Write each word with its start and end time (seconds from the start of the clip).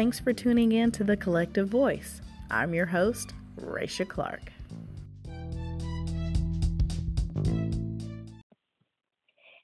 Thanks 0.00 0.18
for 0.18 0.32
tuning 0.32 0.72
in 0.72 0.92
to 0.92 1.04
The 1.04 1.14
Collective 1.14 1.68
Voice. 1.68 2.22
I'm 2.50 2.72
your 2.72 2.86
host, 2.86 3.34
Raisha 3.60 4.08
Clark. 4.08 4.40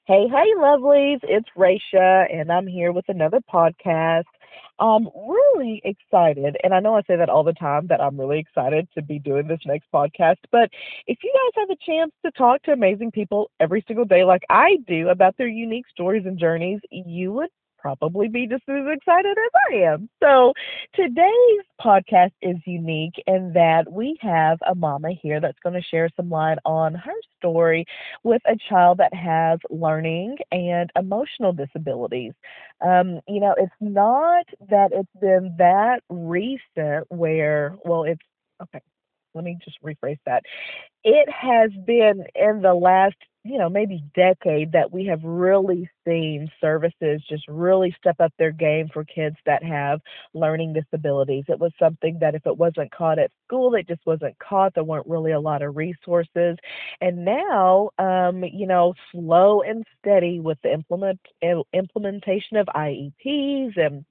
Hey, 0.05 0.27
hey, 0.27 0.53
lovelies. 0.55 1.21
It's 1.23 1.49
Raisha, 1.57 2.31
and 2.31 2.51
I'm 2.51 2.67
here 2.67 2.91
with 2.91 3.05
another 3.07 3.39
podcast. 3.51 4.25
I'm 4.77 5.07
really 5.27 5.81
excited, 5.83 6.55
and 6.63 6.71
I 6.71 6.81
know 6.81 6.93
I 6.93 7.01
say 7.07 7.15
that 7.15 7.29
all 7.29 7.43
the 7.43 7.53
time 7.53 7.87
that 7.87 7.99
I'm 7.99 8.19
really 8.19 8.37
excited 8.37 8.87
to 8.93 9.01
be 9.01 9.17
doing 9.17 9.47
this 9.47 9.61
next 9.65 9.87
podcast. 9.91 10.37
But 10.51 10.69
if 11.07 11.17
you 11.23 11.33
guys 11.33 11.61
have 11.67 11.71
a 11.71 11.83
chance 11.83 12.11
to 12.23 12.31
talk 12.33 12.61
to 12.65 12.73
amazing 12.73 13.09
people 13.09 13.49
every 13.59 13.83
single 13.87 14.05
day, 14.05 14.23
like 14.23 14.43
I 14.51 14.77
do, 14.85 15.09
about 15.09 15.35
their 15.37 15.47
unique 15.47 15.85
stories 15.89 16.27
and 16.27 16.37
journeys, 16.37 16.79
you 16.91 17.33
would 17.33 17.49
probably 17.77 18.27
be 18.27 18.47
just 18.47 18.63
as 18.67 18.85
excited 18.91 19.37
as 19.37 19.51
I 19.71 19.75
am. 19.93 20.09
So 20.21 20.53
today's 20.95 21.65
podcast 21.81 22.31
is 22.41 22.57
unique 22.65 23.13
in 23.27 23.51
that 23.53 23.91
we 23.91 24.17
have 24.21 24.57
a 24.67 24.75
mama 24.75 25.09
here 25.21 25.39
that's 25.39 25.59
going 25.63 25.75
to 25.75 25.87
share 25.89 26.09
some 26.15 26.29
light 26.29 26.57
on 26.65 26.93
her 26.95 27.13
story 27.37 27.85
with 28.23 28.41
a 28.47 28.55
child 28.69 28.97
that 28.99 29.13
has 29.13 29.59
learning 29.69 30.37
and 30.51 30.89
emotional 30.95 31.53
disabilities. 31.53 32.33
Um, 32.85 33.19
you 33.27 33.39
know, 33.39 33.55
it's 33.57 33.71
not 33.79 34.45
that 34.69 34.89
it's 34.91 35.09
been 35.21 35.55
that 35.57 36.01
recent 36.09 37.05
where, 37.09 37.75
well, 37.83 38.03
it's 38.03 38.21
okay. 38.61 38.81
Let 39.37 39.45
me 39.45 39.57
just 39.63 39.81
rephrase 39.83 40.19
that. 40.25 40.43
It 41.03 41.29
has 41.29 41.71
been 41.85 42.25
in 42.35 42.61
the 42.61 42.73
last 42.73 43.15
you 43.47 43.57
know, 43.57 43.69
maybe 43.69 44.03
decade 44.13 44.73
that 44.73 44.91
we 44.91 45.05
have 45.05 45.23
really 45.23 45.89
seen 46.05 46.51
services 46.59 47.21
just 47.29 47.47
really 47.47 47.95
step 47.97 48.17
up 48.19 48.33
their 48.37 48.51
game 48.51 48.89
for 48.93 49.05
kids 49.05 49.37
that 49.45 49.63
have 49.63 50.01
learning 50.33 50.73
disabilities. 50.73 51.45
It 51.47 51.59
was 51.59 51.71
something 51.79 52.17
that 52.19 52.35
if 52.35 52.45
it 52.45 52.57
wasn't 52.57 52.91
caught 52.91 53.19
at 53.19 53.31
school, 53.45 53.73
it 53.75 53.87
just 53.87 54.05
wasn't 54.05 54.37
caught. 54.39 54.73
There 54.75 54.83
weren't 54.83 55.07
really 55.07 55.31
a 55.31 55.39
lot 55.39 55.61
of 55.61 55.77
resources. 55.77 56.57
And 56.99 57.23
now, 57.23 57.91
um, 57.97 58.43
you 58.43 58.67
know, 58.67 58.93
slow 59.13 59.61
and 59.61 59.85
steady 59.97 60.41
with 60.41 60.57
the 60.61 60.73
implement 60.73 61.19
implementation 61.73 62.57
of 62.57 62.67
IEPs 62.75 63.77
and 63.77 64.03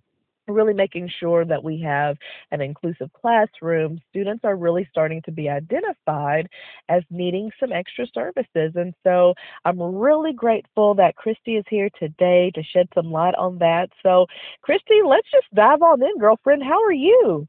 really 0.49 0.75
making 0.75 1.11
sure 1.21 1.45
that 1.45 1.63
we 1.63 1.81
have 1.81 2.17
an 2.51 2.61
inclusive 2.61 3.11
classroom, 3.13 4.01
students 4.11 4.45
are 4.45 4.57
really 4.57 4.87
starting 4.91 5.23
to 5.23 5.33
be 5.33 5.49
identified 5.49 6.49
as 6.89 7.03
needing 7.11 7.51
some 7.59 7.73
extra 7.73 8.07
services. 8.15 8.73
And 8.75 8.95
so 9.03 9.35
I'm 9.65 9.81
really 9.81 10.33
grateful 10.33 10.95
that 10.95 11.15
Kristi 11.17 11.59
is 11.59 11.65
here 11.69 11.91
today 11.99 12.51
to 12.55 12.63
shed 12.63 12.89
some 12.95 13.11
light 13.11 13.35
on 13.35 13.59
that. 13.59 13.89
So, 14.03 14.27
Kristi, 14.67 15.07
let's 15.07 15.31
just 15.31 15.53
dive 15.55 15.83
on 15.83 16.03
in, 16.03 16.19
girlfriend. 16.19 16.63
How 16.63 16.83
are 16.83 16.93
you? 16.93 17.47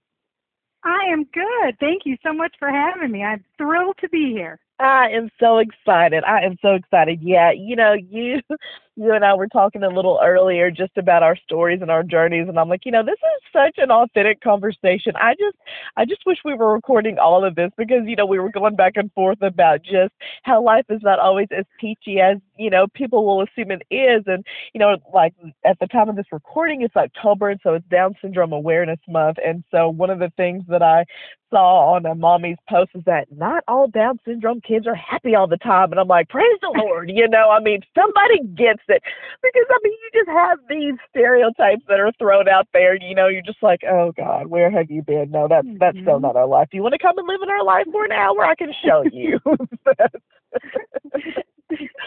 I 0.83 1.11
am 1.11 1.25
good. 1.33 1.77
Thank 1.79 2.03
you 2.05 2.17
so 2.23 2.31
much 2.33 2.55
for 2.59 2.69
having 2.69 3.11
me. 3.11 3.23
I'm 3.23 3.43
thrilled 3.57 3.97
to 4.01 4.09
be 4.09 4.31
here. 4.31 4.59
I 4.79 5.09
am 5.09 5.29
so 5.39 5.57
excited. 5.57 6.23
I 6.23 6.41
am 6.43 6.57
so 6.61 6.75
excited. 6.75 7.19
Yeah, 7.21 7.51
you 7.51 7.75
know, 7.75 7.93
you 7.93 8.41
you 8.95 9.13
and 9.13 9.23
I 9.23 9.33
were 9.35 9.47
talking 9.47 9.83
a 9.83 9.89
little 9.89 10.19
earlier 10.23 10.71
just 10.71 10.97
about 10.97 11.21
our 11.21 11.35
stories 11.35 11.81
and 11.81 11.91
our 11.91 12.03
journeys 12.03 12.47
and 12.47 12.59
I'm 12.59 12.69
like, 12.69 12.85
you 12.85 12.91
know, 12.91 13.03
this 13.03 13.13
is 13.13 13.51
such 13.53 13.75
an 13.77 13.91
authentic 13.91 14.41
conversation. 14.41 15.13
I 15.15 15.33
just 15.33 15.57
I 15.95 16.05
just 16.05 16.21
wish 16.25 16.37
we 16.43 16.55
were 16.55 16.73
recording 16.73 17.17
all 17.17 17.43
of 17.43 17.55
this 17.55 17.71
because, 17.77 18.01
you 18.05 18.15
know, 18.15 18.25
we 18.25 18.39
were 18.39 18.51
going 18.51 18.75
back 18.75 18.93
and 18.95 19.11
forth 19.13 19.41
about 19.41 19.81
just 19.83 20.13
how 20.43 20.63
life 20.63 20.85
is 20.89 21.01
not 21.03 21.19
always 21.19 21.47
as 21.55 21.65
peachy 21.79 22.19
as, 22.19 22.37
you 22.57 22.69
know, 22.69 22.87
people 22.93 23.25
will 23.25 23.43
assume 23.43 23.71
it 23.71 23.83
is 23.91 24.23
and, 24.27 24.45
you 24.73 24.79
know, 24.79 24.97
like 25.13 25.33
at 25.65 25.77
the 25.79 25.87
time 25.87 26.09
of 26.09 26.15
this 26.15 26.31
recording 26.31 26.81
it's 26.81 26.95
October 26.95 27.49
and 27.49 27.59
so 27.63 27.73
it's 27.75 27.87
Down 27.87 28.15
syndrome 28.21 28.53
awareness 28.53 28.99
month 29.07 29.37
and 29.43 29.63
so 29.71 29.89
one 29.89 30.09
of 30.09 30.19
the 30.19 30.31
things 30.37 30.63
that 30.67 30.81
I 30.81 31.05
saw 31.49 31.93
on 31.93 32.05
a 32.05 32.15
mommy's 32.15 32.57
post 32.69 32.91
is 32.95 33.03
that 33.05 33.27
not 33.47 33.63
all 33.67 33.87
Down 33.87 34.19
syndrome 34.25 34.61
kids 34.61 34.85
are 34.87 34.95
happy 34.95 35.35
all 35.35 35.47
the 35.47 35.57
time. 35.57 35.91
And 35.91 35.99
I'm 35.99 36.07
like, 36.07 36.29
praise 36.29 36.59
the 36.61 36.73
Lord, 36.77 37.09
you 37.09 37.27
know, 37.27 37.49
I 37.49 37.59
mean, 37.61 37.81
somebody 37.95 38.39
gets 38.55 38.83
it. 38.87 39.01
Because, 39.41 39.65
I 39.69 39.77
mean, 39.83 39.93
you 39.93 40.09
just 40.13 40.29
have 40.29 40.59
these 40.69 40.95
stereotypes 41.09 41.83
that 41.87 41.99
are 41.99 42.11
thrown 42.19 42.49
out 42.49 42.67
there. 42.73 42.95
You 42.95 43.15
know, 43.15 43.27
you're 43.27 43.41
just 43.41 43.63
like, 43.63 43.81
oh, 43.89 44.11
God, 44.15 44.47
where 44.47 44.69
have 44.69 44.91
you 44.91 45.01
been? 45.01 45.31
No, 45.31 45.47
that's, 45.47 45.67
mm-hmm. 45.67 45.77
that's 45.79 45.97
still 45.99 46.15
mm-hmm. 46.15 46.23
not 46.23 46.35
our 46.35 46.47
life. 46.47 46.67
Do 46.71 46.77
you 46.77 46.83
want 46.83 46.93
to 46.93 46.99
come 46.99 47.17
and 47.17 47.27
live 47.27 47.39
in 47.41 47.49
our 47.49 47.63
life 47.63 47.85
for 47.91 48.05
an 48.05 48.11
hour? 48.11 48.43
I 48.43 48.55
can 48.55 48.73
show 48.85 49.03
you. 49.11 49.39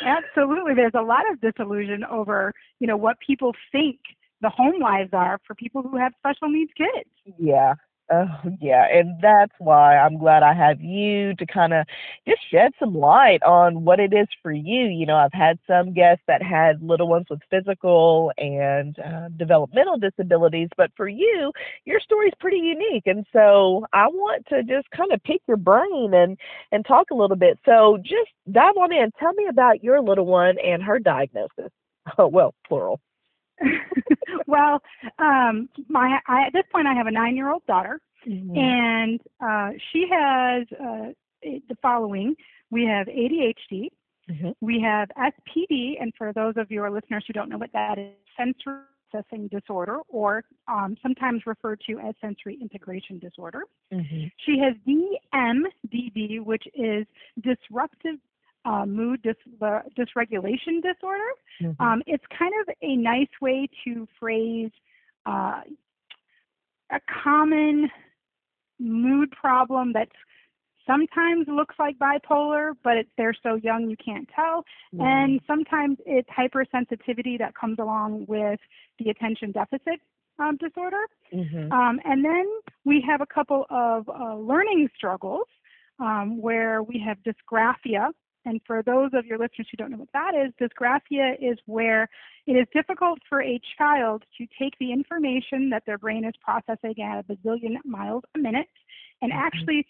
Absolutely. 0.04 0.74
There's 0.74 0.92
a 0.94 1.02
lot 1.02 1.30
of 1.30 1.40
disillusion 1.40 2.04
over, 2.04 2.52
you 2.80 2.86
know, 2.86 2.96
what 2.96 3.16
people 3.24 3.54
think 3.72 3.98
the 4.42 4.50
home 4.50 4.80
lives 4.80 5.10
are 5.12 5.38
for 5.46 5.54
people 5.54 5.82
who 5.82 5.96
have 5.96 6.12
special 6.18 6.48
needs 6.48 6.72
kids. 6.76 7.10
Yeah, 7.38 7.74
Oh, 8.12 8.26
yeah, 8.60 8.86
and 8.92 9.20
that's 9.22 9.52
why 9.60 9.96
I'm 9.96 10.18
glad 10.18 10.42
I 10.42 10.52
have 10.52 10.80
you 10.80 11.32
to 11.36 11.46
kind 11.46 11.72
of 11.72 11.86
just 12.26 12.40
shed 12.50 12.72
some 12.80 12.92
light 12.92 13.40
on 13.44 13.84
what 13.84 14.00
it 14.00 14.12
is 14.12 14.26
for 14.42 14.50
you. 14.50 14.86
You 14.86 15.06
know, 15.06 15.14
I've 15.14 15.32
had 15.32 15.60
some 15.64 15.92
guests 15.94 16.24
that 16.26 16.42
had 16.42 16.82
little 16.82 17.06
ones 17.06 17.26
with 17.30 17.38
physical 17.50 18.32
and 18.36 18.98
uh, 18.98 19.28
developmental 19.36 19.96
disabilities, 19.96 20.68
but 20.76 20.90
for 20.96 21.06
you, 21.08 21.52
your 21.84 22.00
story 22.00 22.26
is 22.26 22.34
pretty 22.40 22.58
unique, 22.58 23.04
and 23.06 23.24
so 23.32 23.86
I 23.92 24.08
want 24.08 24.44
to 24.48 24.64
just 24.64 24.90
kind 24.90 25.12
of 25.12 25.22
pick 25.22 25.40
your 25.46 25.56
brain 25.56 26.10
and 26.12 26.36
and 26.72 26.84
talk 26.84 27.12
a 27.12 27.14
little 27.14 27.36
bit. 27.36 27.60
So 27.64 27.98
just 28.02 28.30
dive 28.50 28.76
on 28.76 28.92
in. 28.92 29.12
Tell 29.20 29.32
me 29.34 29.46
about 29.48 29.84
your 29.84 30.00
little 30.02 30.26
one 30.26 30.56
and 30.58 30.82
her 30.82 30.98
diagnosis. 30.98 31.70
Oh, 32.18 32.26
well, 32.32 32.54
plural. 32.66 33.00
well, 34.46 34.80
um, 35.18 35.68
my 35.88 36.18
I, 36.26 36.46
at 36.46 36.52
this 36.52 36.64
point, 36.72 36.86
I 36.86 36.94
have 36.94 37.06
a 37.06 37.10
nine-year-old 37.10 37.66
daughter, 37.66 38.00
mm-hmm. 38.26 38.56
and 38.56 39.20
uh, 39.40 39.70
she 39.92 40.06
has 40.10 40.66
uh, 40.72 41.12
the 41.42 41.76
following: 41.82 42.34
we 42.70 42.84
have 42.84 43.06
ADHD, 43.06 43.88
mm-hmm. 44.30 44.50
we 44.60 44.80
have 44.80 45.08
SPD, 45.18 46.00
and 46.00 46.12
for 46.16 46.32
those 46.32 46.54
of 46.56 46.70
your 46.70 46.90
listeners 46.90 47.24
who 47.26 47.32
don't 47.32 47.48
know 47.48 47.58
what 47.58 47.72
that 47.72 47.98
is, 47.98 48.14
sensory 48.36 48.82
processing 49.10 49.48
disorder, 49.48 49.98
or 50.08 50.44
um, 50.68 50.96
sometimes 51.02 51.42
referred 51.46 51.80
to 51.88 51.98
as 51.98 52.14
sensory 52.20 52.58
integration 52.60 53.18
disorder. 53.18 53.62
Mm-hmm. 53.92 54.26
She 54.46 54.58
has 54.58 54.74
DMDD, 54.86 56.40
which 56.44 56.64
is 56.74 57.06
disruptive 57.42 58.16
uh, 58.64 58.84
mood 58.86 59.22
dis- 59.22 59.34
uh, 59.62 59.80
dysregulation 59.98 60.82
disorder. 60.82 61.30
Mm-hmm. 61.62 61.82
Um, 61.82 62.02
it's 62.06 62.24
kind 62.38 62.52
of 62.60 62.74
a 62.82 62.96
nice 62.96 63.28
way 63.40 63.68
to 63.84 64.06
phrase 64.18 64.70
uh, 65.26 65.60
a 66.90 67.00
common 67.22 67.88
mood 68.78 69.30
problem 69.32 69.92
that's 69.92 70.10
sometimes 70.86 71.46
looks 71.48 71.74
like 71.78 71.96
bipolar, 71.98 72.72
but 72.82 72.96
it, 72.96 73.08
they're 73.16 73.36
so 73.42 73.54
young 73.56 73.88
you 73.88 73.96
can't 74.04 74.28
tell. 74.34 74.64
Mm-hmm. 74.94 75.02
And 75.02 75.40
sometimes 75.46 75.98
it's 76.06 76.28
hypersensitivity 76.28 77.38
that 77.38 77.54
comes 77.54 77.78
along 77.78 78.24
with 78.28 78.58
the 78.98 79.10
attention 79.10 79.52
deficit 79.52 80.00
um, 80.38 80.56
disorder. 80.56 81.04
Mm-hmm. 81.32 81.72
Um, 81.72 82.00
and 82.04 82.24
then 82.24 82.46
we 82.84 83.04
have 83.06 83.20
a 83.20 83.26
couple 83.26 83.66
of 83.70 84.08
uh, 84.08 84.34
learning 84.36 84.88
struggles 84.96 85.46
um, 86.00 86.40
where 86.40 86.82
we 86.82 87.02
have 87.06 87.18
dysgraphia, 87.18 88.08
and 88.44 88.60
for 88.66 88.82
those 88.82 89.10
of 89.12 89.26
your 89.26 89.38
listeners 89.38 89.68
who 89.70 89.76
don't 89.76 89.90
know 89.90 89.98
what 89.98 90.12
that 90.12 90.32
is, 90.34 90.52
dysgraphia 90.60 91.34
is 91.40 91.58
where 91.66 92.08
it 92.46 92.52
is 92.52 92.66
difficult 92.72 93.18
for 93.28 93.42
a 93.42 93.60
child 93.76 94.24
to 94.38 94.46
take 94.58 94.74
the 94.80 94.92
information 94.92 95.68
that 95.70 95.82
their 95.86 95.98
brain 95.98 96.24
is 96.24 96.32
processing 96.42 96.94
at 97.02 97.18
a 97.18 97.22
bazillion 97.22 97.76
miles 97.84 98.22
a 98.34 98.38
minute 98.38 98.68
and 99.20 99.30
mm-hmm. 99.30 99.40
actually 99.40 99.86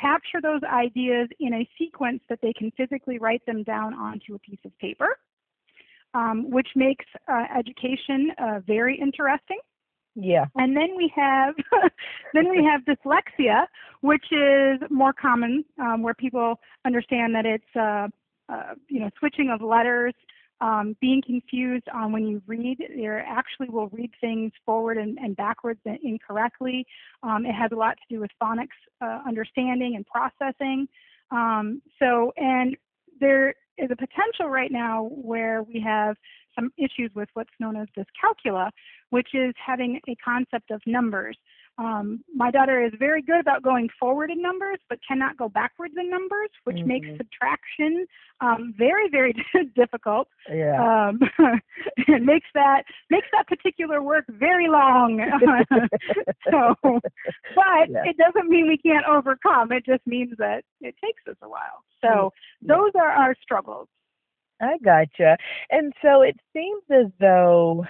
capture 0.00 0.40
those 0.40 0.62
ideas 0.64 1.28
in 1.40 1.54
a 1.54 1.68
sequence 1.78 2.20
that 2.28 2.40
they 2.42 2.52
can 2.52 2.70
physically 2.76 3.18
write 3.18 3.44
them 3.46 3.62
down 3.62 3.94
onto 3.94 4.34
a 4.34 4.38
piece 4.38 4.58
of 4.64 4.76
paper, 4.78 5.18
um, 6.14 6.50
which 6.50 6.68
makes 6.74 7.04
uh, 7.28 7.44
education 7.56 8.30
uh, 8.38 8.60
very 8.66 8.98
interesting. 8.98 9.58
Yeah. 10.14 10.46
And 10.54 10.76
then 10.76 10.96
we 10.96 11.12
have 11.16 11.54
then 12.34 12.48
we 12.50 12.64
have 12.64 12.82
dyslexia, 12.82 13.66
which 14.00 14.24
is 14.30 14.80
more 14.90 15.12
common, 15.12 15.64
um, 15.80 16.02
where 16.02 16.14
people 16.14 16.60
understand 16.86 17.34
that 17.34 17.46
it's 17.46 17.76
uh, 17.76 18.08
uh, 18.52 18.74
you 18.88 19.00
know 19.00 19.10
switching 19.18 19.50
of 19.50 19.60
letters, 19.60 20.14
um, 20.60 20.96
being 21.00 21.20
confused 21.24 21.88
on 21.92 22.12
when 22.12 22.26
you 22.26 22.42
read. 22.46 22.78
They 22.78 23.06
actually 23.06 23.70
will 23.70 23.88
read 23.88 24.10
things 24.20 24.52
forward 24.64 24.98
and, 24.98 25.18
and 25.18 25.36
backwards 25.36 25.80
and 25.84 25.98
incorrectly. 26.02 26.86
Um, 27.22 27.44
it 27.44 27.52
has 27.52 27.72
a 27.72 27.76
lot 27.76 27.96
to 27.96 28.14
do 28.14 28.20
with 28.20 28.30
phonics 28.40 28.68
uh, 29.00 29.20
understanding 29.26 29.96
and 29.96 30.06
processing. 30.06 30.86
Um, 31.30 31.82
so 31.98 32.32
and 32.36 32.76
there 33.20 33.50
is 33.78 33.90
a 33.90 33.96
potential 33.96 34.48
right 34.48 34.70
now 34.70 35.08
where 35.10 35.62
we 35.62 35.80
have 35.80 36.16
some 36.54 36.70
issues 36.78 37.10
with 37.14 37.28
what's 37.34 37.50
known 37.60 37.76
as 37.76 37.88
dyscalculia, 37.96 38.70
which 39.10 39.28
is 39.34 39.54
having 39.64 40.00
a 40.08 40.14
concept 40.16 40.70
of 40.70 40.80
numbers 40.86 41.36
Um, 41.76 42.22
my 42.32 42.52
daughter 42.52 42.84
is 42.84 42.92
very 43.00 43.20
good 43.20 43.40
about 43.40 43.64
going 43.64 43.88
forward 43.98 44.30
in 44.30 44.40
numbers, 44.40 44.78
but 44.88 45.00
cannot 45.08 45.36
go 45.36 45.48
backwards 45.48 45.94
in 45.98 46.08
numbers, 46.08 46.48
which 46.62 46.78
Mhm. 46.78 46.86
makes 46.86 47.08
subtraction 47.16 48.06
um, 48.40 48.72
very, 48.78 49.08
very 49.08 49.32
difficult. 49.74 50.28
Yeah. 50.48 50.78
Um, 51.08 51.18
it 51.96 52.22
makes 52.22 52.46
that 52.54 52.84
makes 53.10 53.26
that 53.32 53.48
particular 53.48 54.02
work 54.02 54.24
very 54.28 54.68
long. 54.68 55.18
so, 56.50 56.76
but 57.54 57.88
Yeah. 57.90 58.04
it 58.04 58.16
doesn't 58.18 58.48
mean 58.48 58.68
we 58.68 58.78
can't 58.78 59.06
overcome. 59.06 59.72
It 59.72 59.84
just 59.84 60.06
means 60.06 60.32
that 60.38 60.62
it 60.80 60.94
takes 61.04 61.26
us 61.26 61.36
a 61.42 61.48
while. 61.48 61.82
So 62.00 62.32
Yeah. 62.62 62.76
those 62.76 62.92
are 62.94 63.10
our 63.10 63.34
struggles. 63.42 63.88
I 64.60 64.78
gotcha. 64.84 65.36
And 65.70 65.92
so 66.02 66.22
it 66.22 66.36
seems 66.52 66.82
as 66.90 67.06
though, 67.20 67.84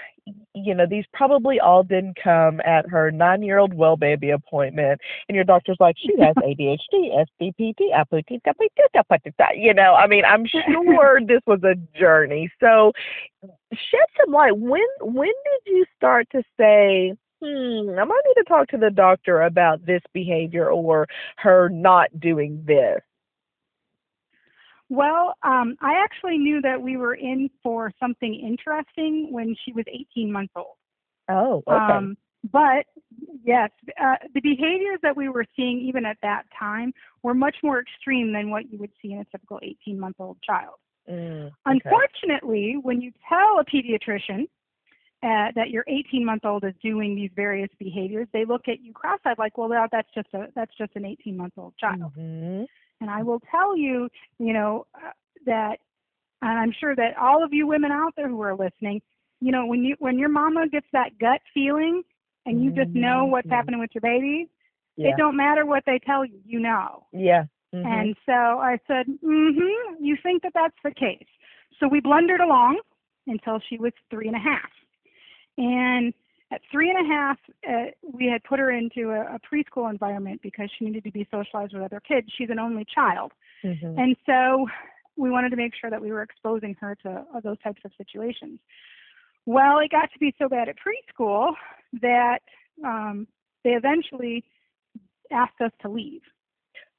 you 0.54 0.74
know, 0.74 0.86
these 0.88 1.04
probably 1.12 1.60
all 1.60 1.82
didn't 1.82 2.16
come 2.22 2.60
at 2.64 2.88
her 2.88 3.10
nine 3.10 3.42
year 3.42 3.58
old 3.58 3.74
well 3.74 3.96
baby 3.96 4.30
appointment. 4.30 5.00
And 5.28 5.36
your 5.36 5.44
doctor's 5.44 5.76
like, 5.78 5.96
she 5.98 6.12
has 6.20 6.34
ADHD, 6.36 7.24
SDPT, 7.40 7.92
you 9.56 9.74
know, 9.74 9.94
I 9.94 10.06
mean, 10.06 10.24
I'm 10.24 10.46
sure 10.46 11.20
this 11.20 11.42
was 11.46 11.60
a 11.64 11.76
journey. 11.98 12.50
So 12.60 12.92
shed 13.72 14.06
some 14.18 14.32
light. 14.32 14.56
When 14.56 14.80
when 15.00 15.28
did 15.28 15.72
you 15.72 15.84
start 15.96 16.26
to 16.32 16.42
say, 16.58 17.14
hmm, 17.42 17.90
I 17.98 18.04
might 18.04 18.22
need 18.26 18.42
to 18.42 18.44
talk 18.48 18.68
to 18.68 18.78
the 18.78 18.90
doctor 18.90 19.42
about 19.42 19.84
this 19.86 20.02
behavior 20.12 20.70
or 20.70 21.06
her 21.36 21.68
not 21.68 22.08
doing 22.20 22.62
this? 22.66 23.00
Well, 24.90 25.34
um, 25.42 25.76
I 25.80 26.02
actually 26.02 26.38
knew 26.38 26.60
that 26.62 26.80
we 26.80 26.96
were 26.96 27.14
in 27.14 27.50
for 27.62 27.90
something 27.98 28.34
interesting 28.34 29.28
when 29.30 29.56
she 29.64 29.72
was 29.72 29.84
18 29.88 30.30
months 30.30 30.52
old. 30.56 30.76
Oh, 31.28 31.62
okay. 31.66 31.94
Um, 31.94 32.16
but 32.52 32.84
yes, 33.42 33.70
uh, 34.00 34.16
the 34.34 34.40
behaviors 34.40 34.98
that 35.02 35.16
we 35.16 35.28
were 35.28 35.46
seeing 35.56 35.80
even 35.80 36.04
at 36.04 36.18
that 36.22 36.42
time 36.58 36.92
were 37.22 37.34
much 37.34 37.56
more 37.62 37.80
extreme 37.80 38.32
than 38.32 38.50
what 38.50 38.70
you 38.70 38.78
would 38.78 38.92
see 39.00 39.12
in 39.12 39.20
a 39.20 39.24
typical 39.24 39.58
18 39.62 39.98
month 39.98 40.16
old 40.18 40.36
child. 40.42 40.74
Mm, 41.08 41.46
okay. 41.46 41.52
Unfortunately, 41.66 42.76
when 42.82 43.00
you 43.00 43.12
tell 43.28 43.58
a 43.60 43.64
pediatrician 43.64 44.42
uh, 45.22 45.52
that 45.54 45.70
your 45.70 45.84
18 45.88 46.24
month 46.24 46.44
old 46.44 46.64
is 46.64 46.74
doing 46.82 47.14
these 47.14 47.30
various 47.34 47.70
behaviors, 47.78 48.28
they 48.34 48.44
look 48.44 48.68
at 48.68 48.82
you 48.82 48.92
cross 48.92 49.20
eyed 49.24 49.38
like, 49.38 49.56
well, 49.56 49.70
that's 49.90 50.08
just 50.14 50.28
a 50.34 50.48
that's 50.54 50.72
just 50.76 50.92
an 50.96 51.06
18 51.06 51.36
month 51.36 51.54
old 51.56 51.74
child. 51.78 52.12
Mhm. 52.16 52.66
And 53.04 53.10
I 53.10 53.22
will 53.22 53.40
tell 53.50 53.76
you, 53.76 54.08
you 54.38 54.54
know, 54.54 54.86
uh, 54.94 55.10
that, 55.44 55.76
and 56.40 56.58
I'm 56.58 56.72
sure 56.72 56.96
that 56.96 57.18
all 57.20 57.44
of 57.44 57.52
you 57.52 57.66
women 57.66 57.92
out 57.92 58.14
there 58.16 58.30
who 58.30 58.40
are 58.40 58.56
listening, 58.56 59.02
you 59.42 59.52
know, 59.52 59.66
when 59.66 59.84
you 59.84 59.94
when 59.98 60.18
your 60.18 60.30
mama 60.30 60.66
gets 60.68 60.86
that 60.94 61.18
gut 61.20 61.42
feeling, 61.52 62.02
and 62.46 62.64
you 62.64 62.70
just 62.70 62.94
know 62.94 63.26
what's 63.26 63.46
Mhm. 63.46 63.50
happening 63.50 63.80
with 63.80 63.94
your 63.94 64.00
baby, 64.00 64.48
Yeah. 64.96 65.08
it 65.10 65.16
don't 65.18 65.36
matter 65.36 65.66
what 65.66 65.84
they 65.84 65.98
tell 65.98 66.24
you, 66.24 66.40
you 66.46 66.60
know. 66.60 67.06
Yeah. 67.12 67.44
Mhm. 67.74 67.84
And 67.84 68.16
so 68.24 68.32
I 68.32 68.78
said, 68.86 69.06
mm-hmm, 69.06 70.02
you 70.02 70.16
think 70.22 70.42
that 70.42 70.54
that's 70.54 70.82
the 70.82 70.90
case. 70.94 71.28
So 71.78 71.86
we 71.86 72.00
blundered 72.00 72.40
along 72.40 72.80
until 73.26 73.58
she 73.58 73.76
was 73.76 73.92
three 74.08 74.28
and 74.28 74.36
a 74.36 74.40
half. 74.40 74.70
And 75.58 76.14
at 76.54 76.60
three 76.70 76.88
and 76.90 77.04
a 77.04 77.08
half, 77.12 77.38
uh, 77.68 77.90
we 78.12 78.26
had 78.26 78.42
put 78.44 78.58
her 78.58 78.70
into 78.70 79.10
a, 79.10 79.36
a 79.36 79.38
preschool 79.40 79.90
environment 79.90 80.40
because 80.42 80.70
she 80.78 80.84
needed 80.84 81.04
to 81.04 81.10
be 81.10 81.26
socialized 81.30 81.74
with 81.74 81.82
other 81.82 82.00
kids. 82.00 82.28
She's 82.36 82.50
an 82.50 82.58
only 82.58 82.84
child. 82.94 83.32
Mhm. 83.64 83.98
And 83.98 84.16
so 84.24 84.66
we 85.16 85.30
wanted 85.30 85.50
to 85.50 85.56
make 85.56 85.72
sure 85.80 85.90
that 85.90 86.00
we 86.00 86.12
were 86.12 86.22
exposing 86.22 86.74
her 86.80 86.94
to 87.02 87.24
uh, 87.34 87.40
those 87.40 87.58
types 87.60 87.80
of 87.84 87.90
situations. 87.96 88.60
Well, 89.46 89.78
it 89.80 89.90
got 89.90 90.12
to 90.12 90.18
be 90.18 90.34
so 90.38 90.48
bad 90.48 90.68
at 90.68 90.76
preschool 90.76 91.54
that 92.00 92.40
um, 92.84 93.26
they 93.64 93.70
eventually 93.70 94.44
asked 95.30 95.60
us 95.60 95.72
to 95.82 95.88
leave. 95.88 96.22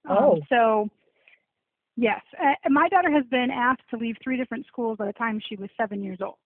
Um, 0.08 0.18
Oh. 0.18 0.40
so, 0.50 0.90
yes, 1.96 2.22
uh, 2.40 2.70
my 2.70 2.88
daughter 2.90 3.12
has 3.12 3.26
been 3.26 3.50
asked 3.52 3.88
to 3.92 3.98
leave 3.98 4.18
three 4.24 4.38
different 4.38 4.66
schools 4.68 4.98
by 4.98 5.06
the 5.06 5.14
time 5.14 5.40
she 5.48 5.56
was 5.56 5.70
seven 5.78 6.04
years 6.04 6.20
old. 6.22 6.38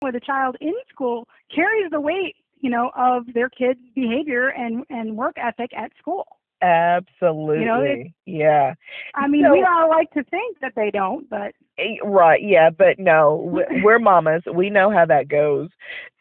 Where 0.00 0.12
the 0.12 0.20
child 0.20 0.56
in 0.60 0.74
school 0.88 1.26
carries 1.54 1.90
the 1.90 2.00
weight, 2.00 2.36
you 2.60 2.70
know, 2.70 2.90
of 2.96 3.24
their 3.34 3.48
kid's 3.48 3.80
behavior 3.94 4.48
and 4.48 4.84
and 4.90 5.16
work 5.16 5.36
ethic 5.38 5.70
at 5.76 5.90
school. 5.98 6.26
Absolutely. 6.60 7.60
You 7.60 7.64
know, 7.66 8.04
yeah. 8.26 8.74
I 9.14 9.28
mean, 9.28 9.44
So- 9.44 9.52
we 9.52 9.64
all 9.64 9.88
like 9.88 10.10
to 10.12 10.24
think 10.24 10.58
that 10.60 10.72
they 10.74 10.90
don't, 10.90 11.28
but 11.28 11.52
Eh, 11.78 11.96
Right. 12.02 12.42
Yeah. 12.42 12.70
But 12.70 12.98
no, 12.98 13.64
we're 13.82 13.98
mamas. 14.00 14.42
We 14.52 14.68
know 14.70 14.90
how 14.90 15.06
that 15.06 15.28
goes. 15.28 15.68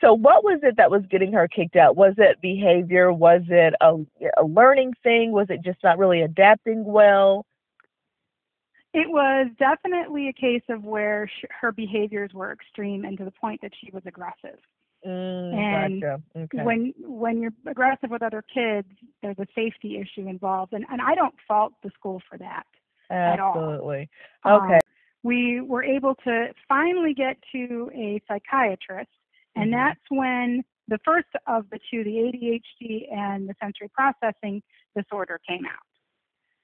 So, 0.02 0.14
what 0.14 0.44
was 0.44 0.60
it 0.64 0.78
that 0.78 0.92
was 0.92 1.02
getting 1.10 1.34
her 1.34 1.48
kicked 1.48 1.76
out? 1.76 1.96
Was 1.96 2.14
it 2.18 2.40
behavior? 2.42 3.12
Was 3.12 3.42
it 3.50 3.74
a, 3.82 3.96
a 4.40 4.44
learning 4.46 4.94
thing? 5.04 5.32
Was 5.32 5.48
it 5.50 5.64
just 5.64 5.84
not 5.84 5.98
really 5.98 6.22
adapting 6.22 6.84
well? 6.86 7.46
It 8.98 9.10
was 9.10 9.48
definitely 9.60 10.28
a 10.30 10.34
case 10.34 10.64
of 10.70 10.84
where 10.84 11.28
sh- 11.28 11.46
her 11.62 11.72
behaviors 11.72 12.34
were 12.34 12.52
extreme 12.52 13.06
and 13.06 13.18
to 13.20 13.26
the 13.26 13.32
point 13.32 13.62
that 13.62 13.72
she 13.80 13.92
was 13.92 14.02
aggressive. 14.06 14.60
Mm, 15.06 15.54
And 15.54 16.02
gotcha. 16.02 16.22
Okay. 16.36 16.64
When 16.64 16.94
when 17.00 17.40
you're 17.42 17.54
aggressive 17.68 18.10
with 18.10 18.24
other 18.24 18.44
kids, 18.54 18.88
there's 19.22 19.38
a 19.38 19.46
safety 19.54 20.00
issue 20.00 20.28
involved, 20.28 20.74
and 20.74 20.84
and 20.90 21.00
I 21.02 21.14
don't 21.14 21.36
fault 21.48 21.74
the 21.84 21.92
school 21.92 22.22
for 22.30 22.38
that. 22.40 22.66
at 23.10 23.40
all. 23.40 23.56
Absolutely. 23.58 24.10
Um, 24.44 24.64
Okay. 24.64 24.80
we 25.24 25.62
were 25.62 25.84
able 25.84 26.14
to 26.26 26.54
finally 26.68 27.14
get 27.14 27.38
to 27.54 27.90
a 27.96 28.20
psychiatrist, 28.28 29.10
and 29.56 29.72
Mhm. 29.72 29.78
that's 29.78 30.06
when 30.10 30.64
the 30.90 30.98
first 31.06 31.28
of 31.46 31.70
the 31.70 31.80
two, 31.90 32.04
the 32.04 32.18
ADHD 32.18 33.08
and 33.12 33.48
the 33.48 33.56
sensory 33.62 33.88
processing 33.90 34.62
disorder, 34.96 35.40
came 35.48 35.66
out. 35.66 35.88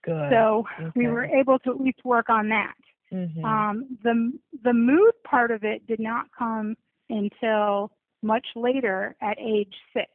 Good. 0.03 0.31
So 0.31 0.65
we 0.95 1.07
were 1.07 1.25
able 1.25 1.59
to 1.59 1.71
at 1.71 1.79
least 1.79 2.03
work 2.03 2.29
on 2.29 2.49
that. 2.49 2.75
Mhm. 3.11 3.43
Um, 3.43 3.97
the 4.03 4.37
the 4.63 4.73
mood 4.73 5.13
part 5.23 5.51
of 5.51 5.63
it 5.63 5.85
did 5.87 5.99
not 5.99 6.31
come 6.37 6.75
until 7.09 7.91
much 8.21 8.45
later 8.55 9.15
at 9.21 9.37
age 9.39 9.73
six. 9.93 10.09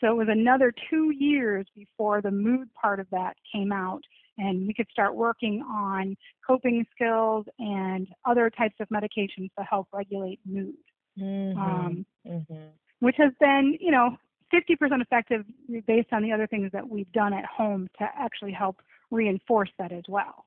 So 0.00 0.10
it 0.10 0.14
was 0.14 0.28
another 0.28 0.72
two 0.90 1.10
years 1.10 1.66
before 1.74 2.20
the 2.20 2.30
mood 2.30 2.72
part 2.74 3.00
of 3.00 3.08
that 3.10 3.36
came 3.50 3.72
out, 3.72 4.02
and 4.36 4.66
we 4.66 4.74
could 4.74 4.88
start 4.90 5.14
working 5.14 5.62
on 5.62 6.16
coping 6.46 6.86
skills 6.94 7.46
and 7.58 8.06
other 8.26 8.50
types 8.50 8.76
of 8.80 8.88
medications 8.90 9.50
to 9.58 9.64
help 9.64 9.88
regulate 9.92 10.38
mood, 10.44 10.76
Mhm. 11.18 11.56
um, 11.56 12.06
Mhm. 12.26 12.72
which 13.00 13.16
has 13.16 13.32
been, 13.40 13.76
you 13.80 13.90
know, 13.90 14.18
50% 14.52 15.00
effective 15.00 15.44
based 15.86 16.08
on 16.12 16.22
the 16.22 16.32
other 16.32 16.46
things 16.46 16.70
that 16.72 16.88
we've 16.88 17.10
done 17.12 17.32
at 17.32 17.44
home 17.44 17.88
to 17.98 18.04
actually 18.18 18.52
help 18.52 18.80
reinforce 19.10 19.70
that 19.78 19.92
as 19.92 20.04
well. 20.08 20.46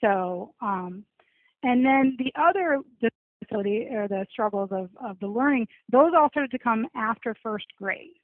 So, 0.00 0.54
um, 0.60 1.04
and 1.62 1.84
then 1.84 2.16
the 2.18 2.32
other 2.40 2.80
disability 3.40 3.88
or 3.90 4.08
the 4.08 4.26
struggles 4.30 4.70
of, 4.72 4.90
of 5.02 5.18
the 5.20 5.26
learning, 5.26 5.66
those 5.90 6.12
all 6.16 6.28
started 6.30 6.50
to 6.52 6.58
come 6.58 6.86
after 6.94 7.34
first 7.42 7.66
grade. 7.76 8.14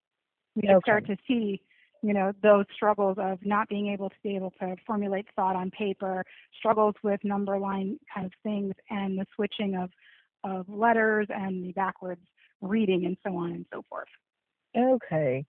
We 0.54 0.68
Okay. 0.68 0.80
start 0.82 1.06
to 1.06 1.16
see, 1.26 1.60
you 2.02 2.12
know, 2.14 2.32
those 2.42 2.64
struggles 2.74 3.16
of 3.18 3.44
not 3.44 3.68
being 3.68 3.88
able 3.88 4.08
to 4.08 4.16
be 4.22 4.36
able 4.36 4.52
to 4.60 4.76
formulate 4.86 5.26
thought 5.34 5.56
on 5.56 5.70
paper, 5.70 6.24
struggles 6.56 6.94
with 7.02 7.20
number 7.24 7.58
line 7.58 7.98
kind 8.12 8.26
of 8.26 8.32
things, 8.42 8.74
and 8.90 9.18
the 9.18 9.26
switching 9.34 9.74
of, 9.74 9.90
of 10.44 10.68
letters 10.68 11.26
and 11.30 11.64
the 11.64 11.72
backwards 11.72 12.22
reading 12.60 13.04
and 13.06 13.16
so 13.26 13.36
on 13.36 13.52
and 13.52 13.66
so 13.72 13.82
forth. 13.88 14.08
Okay. 14.76 15.44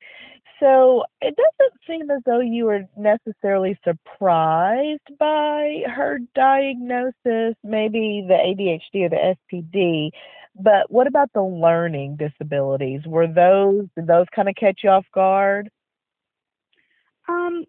So 0.59 1.03
it 1.21 1.35
doesn't 1.35 1.81
seem 1.87 2.09
as 2.09 2.21
though 2.25 2.39
you 2.39 2.65
were 2.65 2.83
necessarily 2.95 3.77
surprised 3.83 5.17
by 5.19 5.83
her 5.93 6.19
diagnosis, 6.33 7.55
maybe 7.63 8.25
the 8.25 8.35
ADHD 8.35 9.05
or 9.05 9.09
the 9.09 9.35
SPD, 9.53 10.11
but 10.57 10.89
what 10.89 11.07
about 11.07 11.31
the 11.33 11.43
learning 11.43 12.17
disabilities? 12.17 13.01
Were 13.05 13.27
those 13.27 13.87
did 13.95 14.07
those 14.07 14.27
kind 14.33 14.47
of 14.47 14.55
catch 14.55 14.81
you 14.83 14.89
off 14.89 15.05
guard? 15.13 15.69
Um, 17.27 17.65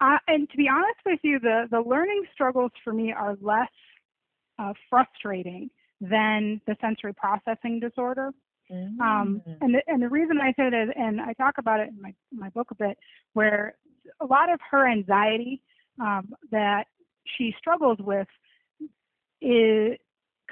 I, 0.00 0.18
and 0.28 0.48
to 0.50 0.56
be 0.56 0.68
honest 0.68 0.98
with 1.06 1.20
you, 1.22 1.38
the, 1.38 1.66
the 1.70 1.80
learning 1.80 2.24
struggles 2.34 2.72
for 2.84 2.92
me 2.92 3.12
are 3.12 3.36
less 3.40 3.70
uh, 4.58 4.72
frustrating 4.90 5.70
than 6.00 6.60
the 6.66 6.76
sensory 6.80 7.14
processing 7.14 7.80
disorder. 7.80 8.32
Um, 8.70 9.42
Mm. 9.46 9.58
and 9.62 9.74
the 9.74 9.82
and 9.86 10.02
the 10.02 10.08
reason 10.08 10.38
I 10.40 10.52
say 10.52 10.68
that, 10.70 10.92
and 10.96 11.20
I 11.20 11.32
talk 11.34 11.58
about 11.58 11.80
it 11.80 11.88
in 11.88 12.00
my 12.00 12.14
my 12.32 12.50
book 12.50 12.70
a 12.70 12.74
bit, 12.74 12.98
where 13.32 13.76
a 14.20 14.26
lot 14.26 14.50
of 14.52 14.60
her 14.70 14.86
anxiety 14.86 15.62
um, 16.00 16.34
that 16.50 16.86
she 17.24 17.54
struggles 17.58 17.98
with 17.98 18.28
is 19.40 19.96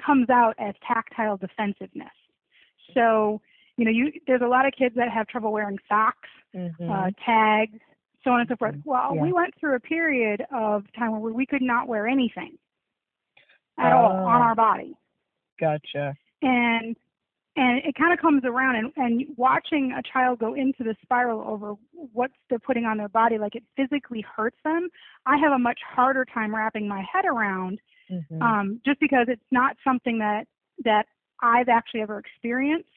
comes 0.03 0.29
out 0.29 0.55
as 0.59 0.73
tactile 0.87 1.37
defensiveness. 1.37 2.13
So 2.93 3.41
you 3.77 3.85
know, 3.85 3.91
you 3.91 4.11
there's 4.25 4.41
a 4.41 4.47
lot 4.47 4.65
of 4.65 4.73
kids 4.73 4.95
that 4.95 5.09
have 5.09 5.27
trouble 5.27 5.51
wearing 5.51 5.77
socks, 5.87 6.29
Mhm. 6.55 6.89
uh, 6.89 7.11
tags, 7.23 7.79
so 8.23 8.31
on 8.31 8.39
and 8.39 8.49
so 8.49 8.55
forth. 8.55 8.75
Well, 8.83 9.15
Yeah. 9.15 9.21
we 9.21 9.31
went 9.31 9.53
through 9.55 9.75
a 9.75 9.79
period 9.79 10.45
of 10.51 10.91
time 10.93 11.19
where 11.19 11.31
we 11.31 11.45
could 11.45 11.61
not 11.61 11.87
wear 11.87 12.07
anything 12.07 12.57
at 13.77 13.93
all 13.93 14.11
on 14.11 14.41
Oh. 14.41 14.45
our 14.45 14.55
body 14.55 14.97
Gotcha. 15.59 16.15
and 16.41 16.97
and 17.57 17.79
it 17.83 17.95
kind 17.95 18.13
of 18.13 18.19
comes 18.19 18.43
around 18.45 18.75
and, 18.75 18.93
and 18.95 19.25
watching 19.35 19.91
a 19.97 20.01
child 20.13 20.39
go 20.39 20.53
into 20.53 20.83
the 20.83 20.95
spiral 21.01 21.41
over 21.41 21.73
what 21.91 22.31
they're 22.49 22.59
putting 22.59 22.85
on 22.85 22.97
their 22.97 23.09
body 23.09 23.37
like 23.37 23.55
it 23.55 23.63
physically 23.75 24.23
hurts 24.35 24.57
them 24.63 24.87
i 25.25 25.35
have 25.37 25.51
a 25.51 25.59
much 25.59 25.79
harder 25.95 26.23
time 26.25 26.55
wrapping 26.55 26.87
my 26.87 27.03
head 27.11 27.25
around 27.25 27.79
Mhm. 28.09 28.41
um, 28.41 28.79
just 28.85 29.01
because 29.01 29.25
it's 29.27 29.41
not 29.51 29.75
something 29.83 30.17
that 30.19 30.47
that 30.85 31.07
i've 31.41 31.67
actually 31.67 32.01
ever 32.01 32.19
experienced 32.19 32.87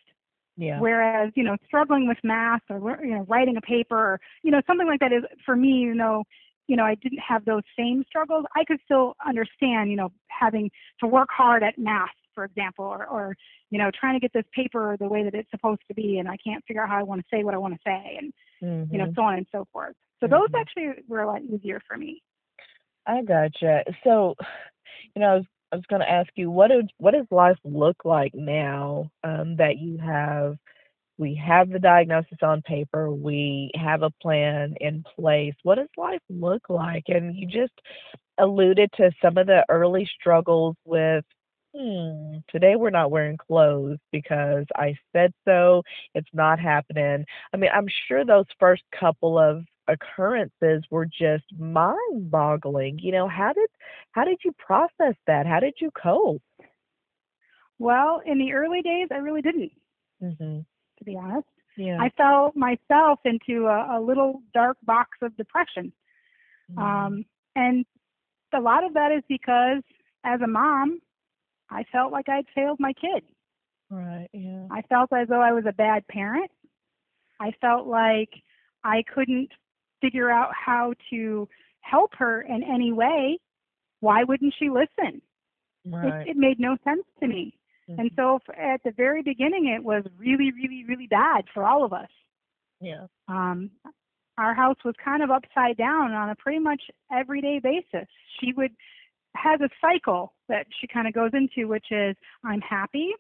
yeah. 0.57 0.79
whereas 0.79 1.33
you 1.35 1.43
know 1.43 1.57
struggling 1.67 2.07
with 2.07 2.19
math 2.23 2.63
or 2.69 2.99
you 3.03 3.11
know 3.11 3.25
writing 3.29 3.57
a 3.57 3.61
paper 3.61 3.97
or 3.97 4.21
you 4.43 4.51
know 4.51 4.61
something 4.67 4.87
like 4.87 5.01
that 5.01 5.13
is 5.13 5.25
for 5.45 5.57
me 5.57 5.71
you 5.71 5.95
know 5.95 6.23
you 6.69 6.77
know 6.77 6.85
i 6.85 6.95
didn't 6.97 7.19
have 7.19 7.45
those 7.45 7.63
same 7.77 8.05
struggles 8.07 8.45
i 8.55 8.65
could 8.65 8.79
still 8.85 9.17
understand 9.27 9.91
you 9.91 9.97
know 9.97 10.13
having 10.29 10.71
to 11.01 11.07
work 11.07 11.29
hard 11.33 11.63
at 11.63 11.77
math 11.79 12.11
for 12.41 12.47
example 12.47 12.87
or 12.87 13.07
or 13.07 13.37
you 13.71 13.79
know 13.79 13.91
trying 13.99 14.15
to 14.15 14.21
get 14.21 14.33
this 14.33 14.47
paper 14.55 14.97
the 14.99 15.07
way 15.07 15.23
that 15.23 15.35
it's 15.35 15.51
supposed 15.51 15.83
to 15.87 15.95
be 15.95 16.19
and 16.19 16.27
i 16.27 16.37
can't 16.43 16.65
figure 16.67 16.83
out 16.83 16.89
how 16.89 16.99
i 16.99 17.03
want 17.03 17.21
to 17.21 17.27
say 17.31 17.45
what 17.45 17.53
i 17.55 17.59
want 17.59 17.75
to 17.75 17.81
say 17.85 18.17
and 18.19 18.33
you 18.91 18.99
know 18.99 19.07
Mhm. 19.07 19.15
so 19.15 19.23
on 19.23 19.35
and 19.35 19.47
so 19.53 19.67
forth 19.73 19.95
so 20.21 20.27
those 20.27 20.49
Mhm. 20.49 20.55
actually 20.59 21.03
were 21.07 21.21
a 21.21 21.27
lot 21.27 21.43
easier 21.43 21.81
for 21.87 21.99
me 21.99 22.23
I 23.07 23.23
gotcha. 23.23 23.85
So, 24.05 24.35
you 25.15 25.21
know, 25.21 25.29
I 25.29 25.35
was 25.37 25.45
I 25.73 25.77
was 25.77 25.85
going 25.89 26.01
to 26.01 26.11
ask 26.11 26.31
you, 26.37 26.51
what 26.51 26.69
did 26.69 26.91
what 26.99 27.13
does 27.15 27.27
life 27.31 27.59
look 27.65 27.97
like 28.05 28.33
now 28.35 29.11
um, 29.25 29.57
that 29.57 29.79
you 29.79 29.99
have? 29.99 30.57
We 31.19 31.35
have 31.37 31.71
the 31.71 31.79
diagnosis 31.79 32.39
on 32.43 32.63
paper. 32.63 33.11
We 33.13 33.71
have 33.75 34.03
a 34.03 34.11
plan 34.23 34.75
in 34.81 35.05
place. 35.17 35.55
What 35.63 35.77
does 35.77 35.89
life 35.97 36.21
look 36.31 36.63
like? 36.71 37.05
And 37.09 37.37
you 37.37 37.47
just 37.47 37.73
alluded 38.39 38.91
to 38.97 39.11
some 39.23 39.37
of 39.39 39.47
the 39.47 39.65
early 39.69 40.09
struggles 40.21 40.77
with. 40.85 41.25
Hmm, 41.77 42.39
today 42.49 42.75
we're 42.77 42.91
not 42.91 43.11
wearing 43.11 43.37
clothes 43.37 43.99
because 44.11 44.65
I 44.77 44.97
said 45.13 45.33
so. 45.45 45.83
It's 46.15 46.29
not 46.33 46.59
happening. 46.59 47.25
I 47.53 47.57
mean, 47.57 47.71
I'm 47.73 47.87
sure 48.09 48.25
those 48.25 48.47
first 48.59 48.83
couple 48.99 49.39
of 49.39 49.65
occurrences 49.87 50.85
were 50.91 51.07
just 51.07 51.45
mind 51.59 52.31
boggling. 52.31 52.99
You 52.99 53.13
know, 53.13 53.29
how 53.29 53.53
did 53.53 53.69
how 54.13 54.25
did 54.25 54.39
you 54.45 54.53
process 54.59 55.15
that? 55.27 55.47
How 55.47 55.61
did 55.61 55.75
you 55.81 55.91
cope? 55.93 56.43
well 57.79 58.21
in 58.25 58.39
the 58.39 58.53
early 58.53 58.83
days 58.83 59.09
i 59.11 59.17
really 59.17 59.43
didn't 59.43 59.71
Mhm. 60.21 60.65
to 60.99 61.05
be 61.05 61.17
honest 61.17 61.47
Yeah. 61.77 61.99
i 61.99 62.09
fell 62.17 62.53
myself 62.55 63.21
into 63.25 63.67
a, 63.67 63.99
a 63.99 64.01
little 64.01 64.43
dark 64.55 64.77
box 64.85 65.11
of 65.23 65.37
depression 65.37 65.93
Mhm. 66.69 66.81
Um, 66.83 67.25
and 67.57 67.85
a 68.55 68.61
lot 68.61 68.85
of 68.85 68.95
that 68.95 69.13
is 69.13 69.23
because 69.29 69.83
as 70.25 70.41
a 70.41 70.47
mom, 70.47 71.01
I 71.71 71.85
felt 71.93 72.13
like 72.13 72.29
I'd 72.29 72.47
failed 72.55 72.79
my 72.81 72.93
kid. 72.93 73.23
right. 73.91 74.29
Yeah. 74.33 74.67
I 74.71 74.83
felt 74.83 75.13
as 75.13 75.29
though 75.29 75.41
I 75.43 75.53
was 75.53 75.65
a 75.69 75.73
bad 75.73 76.07
parent. 76.09 76.51
I 77.41 77.53
felt 77.61 77.87
like 77.87 78.31
I 78.85 79.03
couldn't 79.15 79.49
figure 80.01 80.31
out 80.31 80.51
how 80.55 80.95
to 81.11 81.49
help 81.81 82.15
her 82.17 82.43
in 82.43 82.63
any 82.63 82.93
way. 82.93 83.39
Why 84.01 84.25
wouldn't 84.25 84.55
she 84.59 84.69
listen? 84.71 85.21
Right. 85.87 86.27
It, 86.27 86.31
it 86.31 86.37
made 86.37 86.59
no 86.61 86.77
sense 86.85 87.05
to 87.21 87.27
me. 87.27 87.55
And 87.89 88.11
Mhm. 88.13 88.17
so 88.17 88.39
at 88.57 88.83
the 88.85 88.93
very 88.93 89.23
beginning, 89.23 89.67
it 89.67 89.83
was 89.83 90.05
really, 90.17 90.53
really, 90.53 90.85
really 90.87 91.07
bad 91.09 91.45
for 91.53 91.65
all 91.65 91.85
of 91.85 91.93
us. 91.93 92.09
yeah. 92.81 93.07
um, 93.29 93.71
our 94.39 94.55
house 94.55 94.79
was 94.87 94.95
kind 95.05 95.23
of 95.23 95.31
upside 95.31 95.77
down 95.77 96.13
on 96.13 96.31
a 96.31 96.35
pretty 96.37 96.59
much 96.59 96.81
everyday 97.13 97.59
basis. 97.59 98.09
She 98.39 98.53
would 98.55 98.73
has 99.37 99.61
a 99.61 99.69
cycle 99.81 100.33
that 100.49 100.67
she 100.81 100.87
kind 100.87 101.07
of 101.07 101.15
goes 101.15 101.31
into, 101.33 101.69
which 101.69 101.87
is 101.91 102.17
I'm 102.45 102.61
happy, 102.61 103.11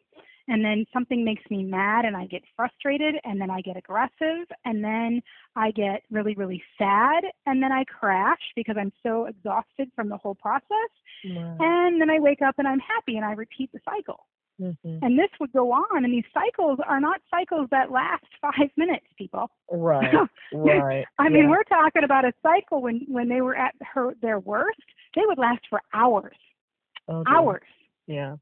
and 0.48 0.64
then 0.64 0.84
something 0.92 1.24
makes 1.24 1.42
me 1.50 1.62
mad, 1.62 2.04
and 2.04 2.16
I 2.16 2.26
get 2.26 2.42
frustrated, 2.56 3.14
and 3.24 3.40
then 3.40 3.50
I 3.50 3.60
get 3.60 3.76
aggressive, 3.76 4.46
and 4.64 4.82
then 4.82 5.22
I 5.56 5.70
get 5.70 6.02
really, 6.10 6.34
really 6.34 6.62
sad, 6.78 7.24
and 7.46 7.62
then 7.62 7.70
I 7.72 7.84
crash 7.84 8.40
because 8.56 8.76
I'm 8.78 8.92
so 9.02 9.26
exhausted 9.26 9.90
from 9.94 10.08
the 10.08 10.16
whole 10.16 10.34
process, 10.34 10.90
Right. 11.24 11.56
and 11.60 12.00
then 12.00 12.10
I 12.10 12.18
wake 12.18 12.42
up 12.42 12.56
and 12.58 12.66
I'm 12.66 12.80
happy, 12.80 13.16
and 13.16 13.24
I 13.24 13.32
repeat 13.32 13.70
the 13.72 13.80
cycle. 13.84 14.26
Mhm. 14.60 14.98
And 15.02 15.18
this 15.18 15.30
would 15.40 15.52
go 15.52 15.72
on, 15.72 16.04
and 16.04 16.12
these 16.12 16.24
cycles 16.34 16.78
are 16.86 17.00
not 17.00 17.22
cycles 17.30 17.68
that 17.70 17.90
last 17.90 18.24
five 18.42 18.70
minutes, 18.76 19.06
people. 19.16 19.50
Right. 19.70 20.12
Right. 20.52 21.06
I 21.18 21.28
mean, 21.28 21.44
yeah. 21.44 21.50
we're 21.50 21.62
talking 21.64 22.02
about 22.04 22.24
a 22.24 22.32
cycle 22.42 22.82
when 22.82 23.06
when 23.08 23.28
they 23.28 23.40
were 23.40 23.54
at 23.56 23.74
her 23.94 24.14
their 24.20 24.40
worst, 24.40 24.82
they 25.14 25.22
would 25.24 25.38
last 25.38 25.62
for 25.68 25.80
hours, 25.94 26.36
Oh, 27.08 27.24
hours. 27.26 27.62
Yeah. 28.06 28.36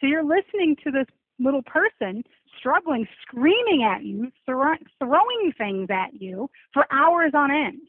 So 0.00 0.06
you're 0.06 0.24
listening 0.24 0.76
to 0.84 0.90
this 0.90 1.06
little 1.38 1.62
person 1.62 2.24
struggling, 2.58 3.06
screaming 3.22 3.84
at 3.84 4.04
you, 4.04 4.30
throw, 4.46 4.74
throwing 4.98 5.52
things 5.58 5.88
at 5.90 6.20
you 6.20 6.48
for 6.72 6.86
hours 6.90 7.32
on 7.34 7.50
end. 7.50 7.80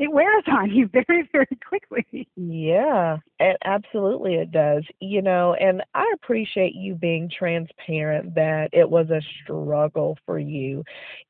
It 0.00 0.10
wears 0.10 0.44
on 0.46 0.70
you 0.70 0.88
very, 0.92 1.28
very 1.30 1.58
quickly. 1.68 2.26
Yeah, 2.34 3.18
and 3.38 3.58
absolutely 3.66 4.36
it 4.36 4.50
does. 4.50 4.82
You 4.98 5.20
know, 5.20 5.52
and 5.54 5.82
I 5.94 6.10
appreciate 6.14 6.74
you 6.74 6.94
being 6.94 7.30
transparent 7.30 8.34
that 8.34 8.70
it 8.72 8.88
was 8.88 9.10
a 9.10 9.20
struggle 9.42 10.16
for 10.24 10.38
you. 10.38 10.82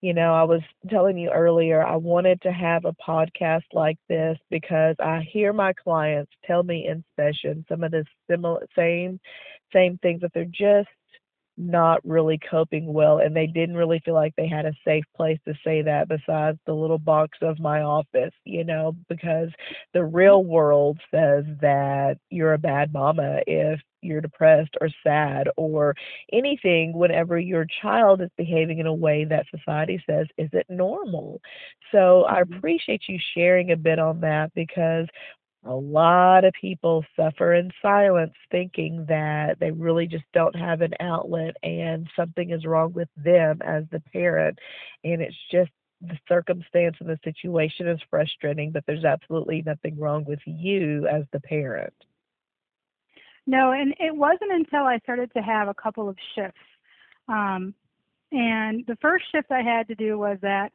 You 0.03 0.15
know, 0.15 0.33
I 0.35 0.45
was 0.45 0.61
telling 0.89 1.19
you 1.19 1.31
earlier, 1.31 1.85
I 1.85 1.97
wanted 1.97 2.41
to 2.43 2.53
have 2.53 2.85
a 2.85 2.95
podcast 2.95 3.65
like 3.73 3.99
this 4.09 4.39
because 4.51 4.95
I 5.01 5.23
hear 5.33 5.53
my 5.53 5.73
clients 5.73 6.31
tell 6.47 6.63
me 6.63 6.87
in 6.87 7.03
session 7.17 7.65
some 7.69 7.83
of 7.83 7.91
the 7.91 8.05
similar 8.31 8.65
same 8.77 9.19
same 9.73 9.99
things 9.99 10.21
that 10.21 10.33
they're 10.33 10.45
just 10.45 10.89
not 11.61 12.01
really 12.05 12.39
coping 12.51 12.93
well 12.93 13.19
and 13.19 13.37
they 13.37 13.47
didn't 13.47 13.77
really 13.77 14.01
feel 14.05 14.15
like 14.15 14.35
they 14.37 14.49
had 14.49 14.67
a 14.67 14.73
safe 14.85 15.05
place 15.17 15.39
to 15.47 15.55
say 15.65 15.83
that 15.83 16.09
besides 16.09 16.59
the 16.67 16.73
little 16.75 16.99
box 16.99 17.39
of 17.43 17.59
my 17.61 17.83
office 17.83 18.33
you 18.45 18.65
know 18.65 18.95
because 19.09 19.51
the 19.95 20.05
real 20.05 20.45
world 20.45 20.99
says 21.15 21.45
that 21.61 22.17
you're 22.31 22.55
a 22.55 22.59
bad 22.59 22.93
mama 22.93 23.41
if 23.47 23.81
you're 24.03 24.21
depressed 24.23 24.75
or 24.81 24.89
sad 25.05 25.49
or 25.57 25.95
anything 26.33 26.93
whenever 26.95 27.39
your 27.39 27.67
child 27.83 28.23
is 28.23 28.31
behaving 28.39 28.79
in 28.79 28.87
a 28.87 28.95
way 28.95 29.25
that 29.25 29.45
society 29.55 30.03
says 30.09 30.27
isn't 30.39 30.67
normal 30.71 31.41
so 31.93 32.25
i 32.25 32.41
Mhm. 32.45 32.59
appreciate 32.59 33.03
you 33.09 33.19
sharing 33.35 33.73
a 33.73 33.77
bit 33.77 33.99
on 33.99 34.21
that 34.21 34.53
because 34.55 35.07
a 35.65 35.75
lot 35.75 36.45
of 36.45 36.55
people 36.59 37.05
suffer 37.17 37.55
in 37.55 37.71
silence 37.83 38.33
thinking 38.51 39.05
that 39.09 39.59
they 39.61 39.71
really 39.71 40.07
just 40.07 40.25
don't 40.33 40.57
have 40.57 40.81
an 40.81 40.95
outlet 41.01 41.55
and 41.63 42.09
something 42.17 42.51
is 42.51 42.65
wrong 42.65 42.93
with 42.93 43.09
them 43.17 43.61
as 43.63 43.85
the 43.91 44.01
parent 44.13 44.59
and 45.05 45.21
it's 45.21 45.37
just 45.51 45.71
the 46.01 46.19
circumstance 46.27 46.97
and 47.01 47.11
the 47.11 47.19
situation 47.23 47.87
is 47.87 48.01
frustrating 48.09 48.71
but 48.71 48.83
there's 48.87 49.05
absolutely 49.05 49.63
nothing 49.67 49.99
wrong 49.99 50.25
with 50.25 50.41
you 50.47 51.07
as 51.09 51.25
the 51.33 51.41
parent 51.41 51.93
No, 53.47 53.73
and 53.73 53.95
it 53.99 54.15
wasn't 54.15 54.53
until 54.53 54.85
I 54.85 54.99
started 55.01 55.33
to 55.35 55.43
have 55.43 55.69
a 55.69 55.75
couple 55.75 56.09
of 56.09 56.17
shifts. 56.35 56.61
Um, 57.29 57.75
and 58.33 58.85
the 58.87 58.97
first 59.03 59.25
shift 59.33 59.51
I 59.51 59.63
had 59.63 59.89
to 59.89 59.95
do 59.95 60.19
was 60.19 60.39
that 60.43 60.73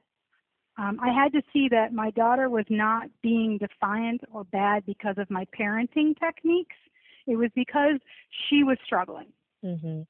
um, 0.78 1.00
I 1.02 1.10
had 1.12 1.32
to 1.34 1.42
see 1.54 1.70
that 1.70 1.94
my 1.94 2.12
daughter 2.12 2.50
was 2.50 2.66
not 2.70 3.08
being 3.22 3.58
defiant 3.58 4.22
or 4.32 4.44
bad 4.46 4.86
because 4.86 5.16
of 5.18 5.30
my 5.30 5.46
parenting 5.58 6.18
techniques. 6.20 6.76
It 7.28 7.38
was 7.38 7.50
because 7.56 8.00
she 8.50 8.64
was 8.64 8.78
struggling. 8.86 9.28
mhm 9.64 10.06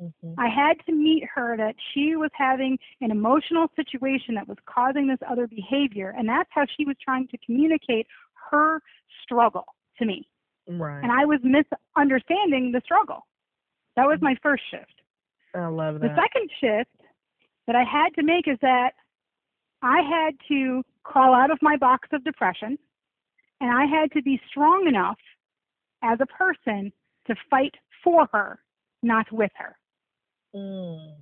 mhm 0.00 0.34
I 0.38 0.48
had 0.48 0.74
to 0.86 0.92
meet 0.92 1.24
her 1.34 1.56
that 1.56 1.74
she 1.92 2.16
was 2.16 2.30
having 2.34 2.78
an 3.00 3.10
emotional 3.10 3.68
situation 3.76 4.34
that 4.34 4.46
was 4.46 4.58
causing 4.66 5.06
this 5.06 5.18
other 5.28 5.46
behavior, 5.46 6.14
and 6.16 6.28
that's 6.28 6.50
how 6.50 6.66
she 6.76 6.84
was 6.84 6.96
trying 7.02 7.28
to 7.28 7.38
communicate 7.38 8.06
her 8.50 8.82
struggle 9.22 9.66
to 9.98 10.04
me. 10.04 10.28
right 10.68 11.02
And 11.02 11.12
I 11.12 11.24
was 11.24 11.40
misunderstanding 11.42 12.72
the 12.72 12.80
struggle. 12.84 13.26
That 13.96 14.06
was 14.06 14.18
my 14.20 14.34
first 14.42 14.64
shift. 14.70 15.00
i 15.54 15.66
love 15.66 16.00
that. 16.00 16.08
The 16.08 16.14
second 16.22 16.50
shift 16.60 16.96
that 17.66 17.76
I 17.76 17.84
had 17.84 18.10
to 18.16 18.22
make 18.22 18.46
is 18.48 18.58
that 18.60 18.92
I 19.82 20.00
had 20.00 20.34
to 20.48 20.82
crawl 21.04 21.34
out 21.34 21.50
of 21.50 21.58
my 21.62 21.76
box 21.76 22.08
of 22.12 22.24
depression 22.24 22.78
and 23.60 23.70
I 23.70 23.84
had 23.86 24.12
to 24.12 24.22
be 24.22 24.40
strong 24.48 24.86
enough 24.86 25.18
as 26.02 26.18
a 26.20 26.26
person 26.26 26.92
to 27.26 27.34
fight 27.50 27.74
for 28.02 28.28
her, 28.32 28.58
not 29.02 29.30
with 29.32 29.50
her. 29.56 29.76
Mm. 30.54 31.14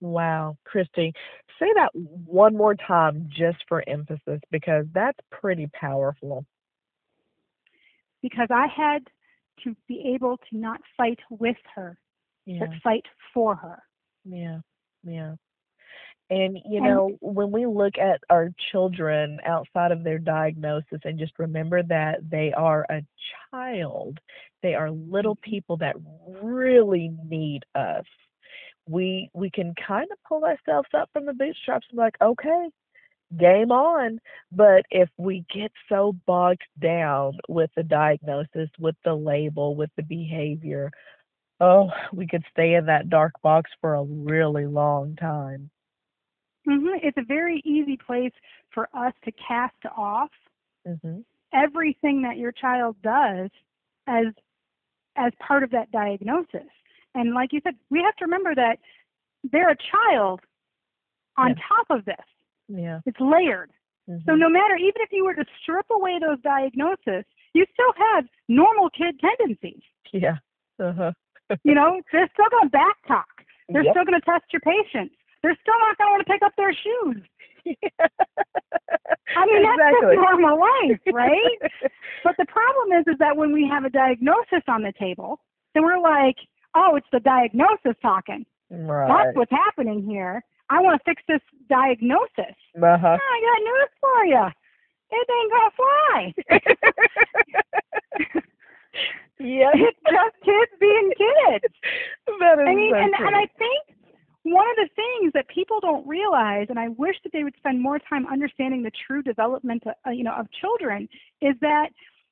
Wow, 0.00 0.56
Kristi, 0.66 1.12
say 1.58 1.66
that 1.76 1.90
one 1.94 2.56
more 2.56 2.74
time 2.74 3.28
just 3.30 3.58
for 3.68 3.82
emphasis 3.88 4.40
because 4.50 4.86
that's 4.92 5.18
pretty 5.30 5.68
powerful. 5.72 6.44
Because 8.22 8.48
I 8.50 8.66
had 8.74 9.04
to 9.62 9.74
be 9.88 10.12
able 10.14 10.38
to 10.50 10.58
not 10.58 10.80
fight 10.96 11.18
with 11.30 11.56
her, 11.74 11.98
Yeah, 12.44 12.60
but 12.60 12.70
fight 12.82 13.04
for 13.32 13.54
her. 13.56 13.82
yeah, 14.24 14.60
yeah. 15.04 15.34
And 16.30 16.58
you 16.68 16.80
know, 16.80 17.10
when 17.20 17.52
we 17.52 17.66
look 17.66 17.98
at 17.98 18.20
our 18.30 18.50
children 18.72 19.38
outside 19.46 19.92
of 19.92 20.04
their 20.04 20.18
diagnosis 20.18 21.00
and 21.04 21.18
just 21.18 21.38
remember 21.38 21.82
that 21.82 22.28
they 22.30 22.52
are 22.52 22.86
a 22.90 23.02
child, 23.50 24.18
they 24.62 24.74
are 24.74 24.90
little 24.90 25.36
mm-hmm. 25.36 25.50
people 25.50 25.76
that 25.78 25.96
really 26.42 27.12
need 27.28 27.64
us. 27.74 28.04
we 28.88 29.30
we 29.34 29.50
can 29.50 29.74
kind 29.86 30.06
of 30.12 30.18
pull 30.28 30.44
ourselves 30.44 30.88
up 30.96 31.10
from 31.12 31.26
the 31.26 31.32
bootstraps 31.32 31.86
and 31.90 31.96
be 31.98 32.02
like, 32.02 32.16
okay, 32.22 32.68
game 33.38 33.70
on. 33.72 34.18
But 34.52 34.84
if 34.90 35.08
we 35.18 35.44
get 35.54 35.72
so 35.88 36.14
bogged 36.26 36.62
down 36.80 37.38
with 37.48 37.70
the 37.76 37.82
diagnosis, 37.82 38.70
with 38.78 38.96
the 39.04 39.14
label, 39.14 39.74
with 39.76 39.90
the 39.96 40.02
behavior, 40.02 40.90
oh, 41.60 41.90
we 42.12 42.26
could 42.26 42.44
stay 42.50 42.74
in 42.74 42.86
that 42.86 43.10
dark 43.10 43.32
box 43.42 43.70
for 43.80 43.94
a 43.94 44.04
really 44.04 44.66
long 44.66 45.16
time. 45.16 45.70
Hmm 46.64 46.88
It's 47.02 47.18
a 47.18 47.24
very 47.24 47.60
easy 47.64 47.96
place 47.96 48.32
for 48.72 48.88
us 48.94 49.12
to 49.24 49.32
cast 49.32 49.74
off 49.96 50.30
hmm 50.86 51.20
everything 51.52 52.20
that 52.20 52.36
your 52.36 52.50
child 52.50 52.96
does 53.02 53.48
as 54.08 54.26
as 55.16 55.32
part 55.46 55.62
of 55.62 55.70
that 55.70 55.90
diagnosis. 55.92 56.68
And 57.14 57.32
like 57.32 57.52
you 57.52 57.60
said, 57.62 57.74
we 57.90 58.00
have 58.00 58.16
to 58.16 58.24
remember 58.24 58.54
that 58.56 58.78
they're 59.52 59.70
a 59.70 59.76
child 59.76 60.40
on 61.36 61.50
Yeah. 61.50 61.54
top 61.68 61.86
of 61.90 62.04
this. 62.04 62.26
Yeah. 62.68 63.00
It's 63.06 63.20
layered. 63.20 63.70
So 64.06 64.32
mhm. 64.32 64.38
no 64.38 64.48
matter 64.48 64.74
even 64.76 65.00
if 65.00 65.12
you 65.12 65.24
were 65.24 65.34
to 65.34 65.44
strip 65.62 65.86
away 65.90 66.18
those 66.18 66.40
diagnoses, 66.42 67.24
you 67.52 67.64
still 67.72 67.92
have 68.12 68.26
normal 68.48 68.90
kid 68.90 69.18
tendencies. 69.20 69.82
Yeah. 70.12 70.38
Uh-huh. 70.80 71.12
You 71.62 71.74
know, 71.74 72.00
they're 72.12 72.28
still 72.32 72.50
going 72.50 72.64
to 72.64 72.70
back 72.70 72.96
talk. 73.06 73.44
They're 73.68 73.84
Yep. 73.84 73.92
still 73.94 74.04
going 74.04 74.20
to 74.20 74.24
test 74.26 74.44
your 74.52 74.60
patience. 74.60 75.12
They're 75.44 75.58
still 75.60 75.76
not 75.84 75.98
going 75.98 76.08
to 76.08 76.12
want 76.16 76.24
to 76.24 76.32
pick 76.32 76.40
up 76.40 76.56
their 76.56 76.72
shoes. 76.72 77.20
I 79.36 79.44
mean, 79.44 79.60
that's 79.60 79.76
exactly. 79.76 80.16
just 80.16 80.24
normal 80.24 80.56
life, 80.58 81.00
right? 81.12 81.60
But 82.24 82.36
the 82.38 82.46
problem 82.46 82.98
is, 82.98 83.04
is 83.06 83.18
that 83.18 83.36
when 83.36 83.52
we 83.52 83.68
have 83.68 83.84
a 83.84 83.90
diagnosis 83.90 84.64
on 84.66 84.82
the 84.82 84.94
table, 84.98 85.40
then 85.74 85.82
we're 85.82 86.00
like, 86.00 86.36
oh, 86.74 86.96
it's 86.96 87.06
the 87.12 87.20
diagnosis 87.20 87.92
talking. 88.00 88.46
right. 88.70 89.06
That's 89.06 89.36
what's 89.36 89.50
happening 89.50 90.02
here. 90.08 90.42
I 90.70 90.80
want 90.80 90.98
to 90.98 91.04
fix 91.04 91.22
this 91.28 91.42
diagnosis. 91.68 92.56
Uh-huh. 92.80 93.18
Oh, 93.20 93.28
I 93.36 93.40
got 93.44 93.60
news 93.68 93.90
for 94.00 94.24
you. 94.24 94.46
It 95.10 95.28
ain't 95.28 95.52
gonna 95.52 95.70
fly. 95.76 96.32
yeah. 99.38 99.70
it's 99.74 100.00
just 100.08 100.36
kids 100.42 100.72
being 100.80 101.12
kids. 101.18 101.74
That 102.40 102.58
is 102.60 102.66
I 102.66 102.74
mean, 102.74 102.92
so 102.92 102.96
and, 102.96 103.12
true. 103.14 103.26
and 103.26 103.36
I 103.36 103.46
think 103.58 103.93
one 104.44 104.66
of 104.70 104.76
the 104.76 104.88
things 104.94 105.32
that 105.32 105.48
people 105.48 105.80
don't 105.80 106.06
realize, 106.06 106.66
and 106.68 106.78
I 106.78 106.88
wish 106.88 107.16
that 107.24 107.32
they 107.32 107.44
would 107.44 107.56
spend 107.56 107.82
more 107.82 107.98
time 107.98 108.26
understanding 108.26 108.82
the 108.82 108.92
true 109.06 109.22
development, 109.22 109.82
uh, 109.86 110.10
you 110.10 110.22
know, 110.22 110.34
of 110.34 110.46
children, 110.60 111.08
is 111.40 111.54
that, 111.60 111.88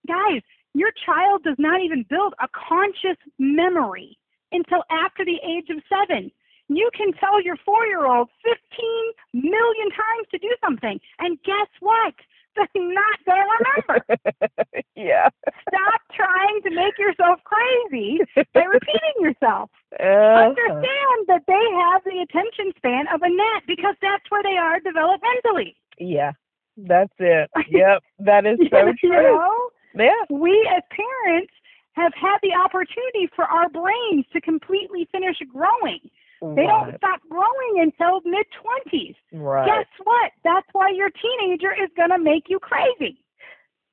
guys, 0.07 0.42
your 0.75 0.92
child 1.04 1.42
does 1.42 1.57
not 1.59 1.81
even 1.81 2.04
build 2.09 2.35
a 2.40 2.49
conscious 2.52 3.16
memory 3.38 4.19
until 4.52 4.85
after 4.90 5.25
the 5.25 5.40
age 5.42 5.69
of 5.71 5.83
seven. 5.88 6.31
You 6.69 6.90
can 6.97 7.12
tell 7.14 7.42
your 7.42 7.57
four-year-old 7.64 8.28
15 8.45 9.50
million 9.50 9.88
times 9.90 10.28
to 10.33 10.38
do 10.38 10.54
something, 10.62 11.00
and 11.19 11.42
guess 11.45 11.69
what? 11.81 12.14
Not 12.56 13.16
going 13.26 13.40
to 13.40 13.56
remember. 13.59 14.06
yeah. 14.97 15.28
Stop 15.68 16.00
trying 16.14 16.62
to 16.64 16.71
make 16.71 16.99
yourself 16.99 17.40
crazy 17.44 18.21
by 18.54 18.62
repeating 18.64 19.16
yourself 19.21 19.71
Uh-huh. 19.99 20.49
understand 20.49 21.18
that 21.28 21.42
they 21.47 21.64
have 21.85 22.02
the 22.04 22.21
attention 22.23 22.73
span 22.76 23.06
of 23.12 23.21
a 23.23 23.28
gnat 23.28 23.62
because 23.66 23.94
that's 24.02 24.25
where 24.30 24.42
they 24.42 24.56
are 24.56 24.80
developmentally. 24.80 25.75
Yeah. 25.99 26.32
That's 26.76 27.12
it. 27.18 27.50
Yep. 27.68 28.02
That 28.21 28.47
is 28.47 28.59
so 28.71 28.87
you 28.87 28.94
true. 29.00 29.11
know, 29.11 29.71
Yeah. 29.94 30.23
we 30.30 30.52
as 30.75 30.82
parents 30.90 31.52
have 31.94 32.12
had 32.14 32.38
the 32.42 32.54
opportunity 32.54 33.28
for 33.37 33.44
our 33.44 33.68
brains 33.68 34.25
to 34.32 34.40
completely 34.40 35.06
finish 35.12 35.37
growing. 35.52 36.00
Oh, 36.42 36.54
they 36.56 36.66
don't 36.66 36.96
stop 36.96 37.20
growing 37.30 37.80
until 37.80 38.20
mid 38.25 38.46
twenties. 38.61 39.14
Right. 39.32 39.66
Guess 39.66 39.87
what? 40.02 40.32
That's 40.42 40.66
why 40.72 40.90
your 40.90 41.11
teenager 41.11 41.72
is 41.72 41.88
gonna 41.96 42.18
make 42.18 42.44
you 42.49 42.58
crazy. 42.58 43.25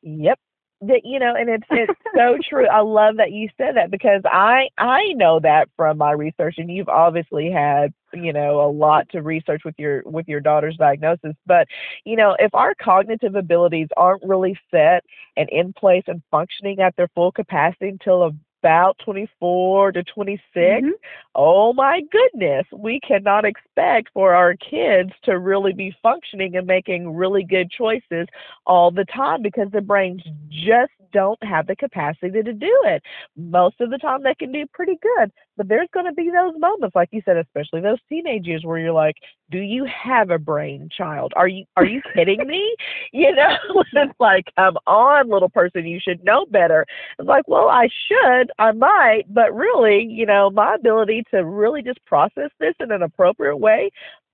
Yep. 0.02 0.40
That 0.82 1.02
you 1.04 1.20
know, 1.20 1.36
and 1.36 1.50
it's 1.50 1.68
it's 1.70 2.00
so 2.16 2.38
true. 2.50 2.66
I 2.68 2.80
love 2.80 3.18
that 3.18 3.32
you 3.32 3.50
said 3.58 3.76
that 3.76 3.92
because 3.92 4.22
I 4.26 4.70
I 4.78 5.14
know 5.14 5.40
that 5.42 5.70
from 5.76 5.98
my 5.98 6.12
research, 6.12 6.56
and 6.58 6.72
you've 6.72 6.90
obviously 6.90 7.52
had 7.52 7.94
you 8.14 8.34
know 8.34 8.62
a 8.62 8.72
lot 8.72 9.08
to 9.10 9.22
research 9.22 9.62
with 9.64 9.76
your 9.78 10.02
with 10.06 10.28
your 10.28 10.40
daughter's 10.40 10.78
diagnosis. 10.78 11.36
But 11.46 11.68
you 12.06 12.16
know, 12.16 12.36
if 12.40 12.56
our 12.56 12.74
cognitive 12.82 13.36
abilities 13.36 13.90
aren't 13.96 14.24
really 14.24 14.58
set 14.72 15.04
and 15.38 15.50
in 15.50 15.74
place 15.74 16.04
and 16.08 16.24
functioning 16.32 16.80
at 16.80 16.96
their 16.96 17.10
full 17.14 17.32
capacity 17.32 17.90
until 17.90 18.32
about 18.62 18.98
24 19.00 19.92
to 19.94 20.04
26, 20.04 20.86
Mhm. 20.86 20.92
oh 21.36 21.74
my 21.74 22.02
goodness, 22.12 22.66
we 22.72 23.00
cannot 23.00 23.46
expect 23.46 24.10
for 24.14 24.34
our 24.34 24.56
kids 24.56 25.12
to 25.24 25.40
really 25.40 25.74
be 25.74 25.96
functioning 26.04 26.56
and 26.56 26.68
making 26.68 27.16
really 27.16 27.44
good 27.44 27.70
choices 27.72 28.28
all 28.66 28.92
the 28.92 29.06
time 29.06 29.42
because 29.42 29.70
their 29.72 29.82
brains 29.82 30.24
just 30.50 30.92
don't 31.12 31.42
have 31.44 31.68
the 31.68 31.76
capacity 31.76 32.42
to 32.44 32.54
do 32.54 32.82
it. 32.86 33.04
Most 33.38 33.80
of 33.82 33.90
the 33.90 33.98
time, 33.98 34.24
they 34.24 34.36
can 34.36 34.52
do 34.52 34.66
pretty 34.74 34.98
good, 35.02 35.32
but 35.58 35.68
there's 35.68 35.88
going 35.94 36.06
to 36.06 36.14
be 36.14 36.30
those 36.30 36.54
moments, 36.60 36.96
like 36.96 37.10
you 37.12 37.22
said, 37.26 37.38
especially 37.38 37.82
those 37.82 38.00
teenage 38.10 38.46
years 38.46 38.64
where 38.66 38.80
you're 38.80 38.92
like, 38.94 39.16
"Do 39.52 39.60
you 39.60 39.86
have 39.86 40.30
a 40.30 40.40
brain, 40.40 40.90
child? 40.96 41.34
Are 41.36 41.48
you 41.48 41.66
are 41.78 41.86
you 41.86 42.02
kidding 42.14 42.46
me?" 42.48 42.76
You 43.12 43.34
know, 43.36 43.58
it's 43.94 44.14
like, 44.20 44.46
"Come 44.58 44.78
on, 44.88 45.30
little 45.30 45.50
person, 45.50 45.86
you 45.86 46.00
should 46.00 46.24
know 46.24 46.46
better." 46.46 46.86
It's 47.18 47.28
like, 47.28 47.48
"Well, 47.48 47.70
I 47.70 47.88
should, 48.08 48.52
I 48.60 48.72
might, 48.72 49.24
but 49.30 49.54
really, 49.56 50.04
you 50.04 50.26
know, 50.26 50.50
my 50.52 50.76
ability 50.76 51.24
to 51.32 51.46
really 51.46 51.82
just 51.82 52.04
process 52.06 52.50
this 52.60 52.76
in 52.80 52.92
an 52.92 53.02
appropriate 53.04 53.58
way." 53.58 53.90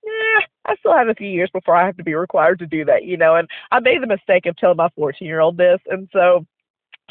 Eh, 0.06 0.40
I 0.66 0.76
still 0.76 0.96
have 0.96 1.08
a 1.08 1.14
few 1.14 1.28
years 1.28 1.50
before 1.52 1.74
I 1.76 1.86
have 1.86 1.96
to 1.96 2.04
be 2.04 2.14
required 2.14 2.58
to 2.60 2.66
do 2.66 2.84
that, 2.84 3.04
you 3.04 3.16
know. 3.16 3.36
And 3.36 3.48
I 3.72 3.80
made 3.80 4.02
the 4.02 4.06
mistake 4.06 4.46
of 4.46 4.56
telling 4.56 4.76
my 4.76 4.88
14 4.96 5.26
year 5.26 5.40
old 5.40 5.56
this, 5.56 5.80
and 5.86 6.08
so 6.12 6.46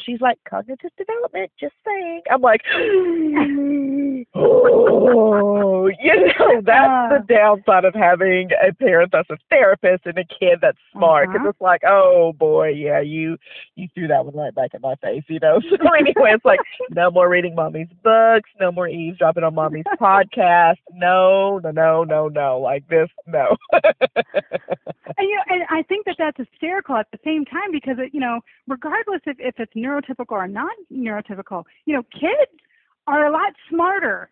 she's 0.00 0.20
like, 0.20 0.38
cognitive 0.48 0.90
development, 0.96 1.50
just 1.58 1.74
saying. 1.84 2.22
I'm 2.30 2.40
like, 2.40 2.62
oh, 4.34 5.86
you 6.00 6.26
know, 6.38 6.60
that's 6.62 7.12
the 7.12 7.24
downside 7.28 7.84
of 7.84 7.94
having 7.94 8.50
a 8.66 8.72
parent 8.74 9.10
that's 9.12 9.30
a 9.30 9.36
therapist 9.50 10.06
and 10.06 10.18
a 10.18 10.24
kid 10.24 10.58
that's 10.60 10.78
smart. 10.92 11.28
Because 11.28 11.40
Uh-huh. 11.40 11.48
it's 11.50 11.60
like, 11.60 11.82
oh 11.86 12.32
boy, 12.32 12.68
yeah, 12.68 13.00
you 13.00 13.36
you 13.76 13.88
threw 13.94 14.08
that 14.08 14.24
one 14.24 14.34
right 14.36 14.54
back 14.54 14.70
in 14.74 14.80
my 14.80 14.94
face, 14.96 15.24
you 15.28 15.38
know. 15.40 15.60
So 15.70 15.92
anyway, 15.92 16.32
it's 16.34 16.44
like, 16.44 16.60
no 16.90 17.10
more 17.10 17.28
reading 17.28 17.54
mommy's 17.54 17.88
books, 18.02 18.48
no 18.60 18.72
more 18.72 18.88
eavesdropping 18.88 19.44
on 19.44 19.54
mommy's 19.54 19.84
podcast. 20.00 20.76
No, 20.92 21.58
no, 21.58 21.70
no, 21.70 22.04
no, 22.04 22.28
no. 22.28 22.58
Like 22.60 22.86
this, 22.88 23.08
no. 23.26 23.56
And, 25.18 25.28
you 25.28 25.36
know, 25.36 25.42
and 25.48 25.62
I 25.70 25.82
think 25.84 26.04
that 26.06 26.16
that's 26.18 26.36
hysterical 26.36 26.96
at 26.96 27.06
the 27.12 27.18
same 27.24 27.44
time 27.44 27.70
because 27.72 27.96
it, 27.98 28.12
you 28.12 28.20
know, 28.20 28.40
regardless 28.66 29.20
if 29.26 29.36
if 29.38 29.54
it's 29.58 29.72
neurotypical 29.74 30.32
or 30.32 30.46
not 30.48 30.72
neurotypical, 30.92 31.64
you 31.86 31.94
know, 31.94 32.02
kids 32.12 32.50
are 33.06 33.26
a 33.26 33.32
lot 33.32 33.52
smarter 33.70 34.30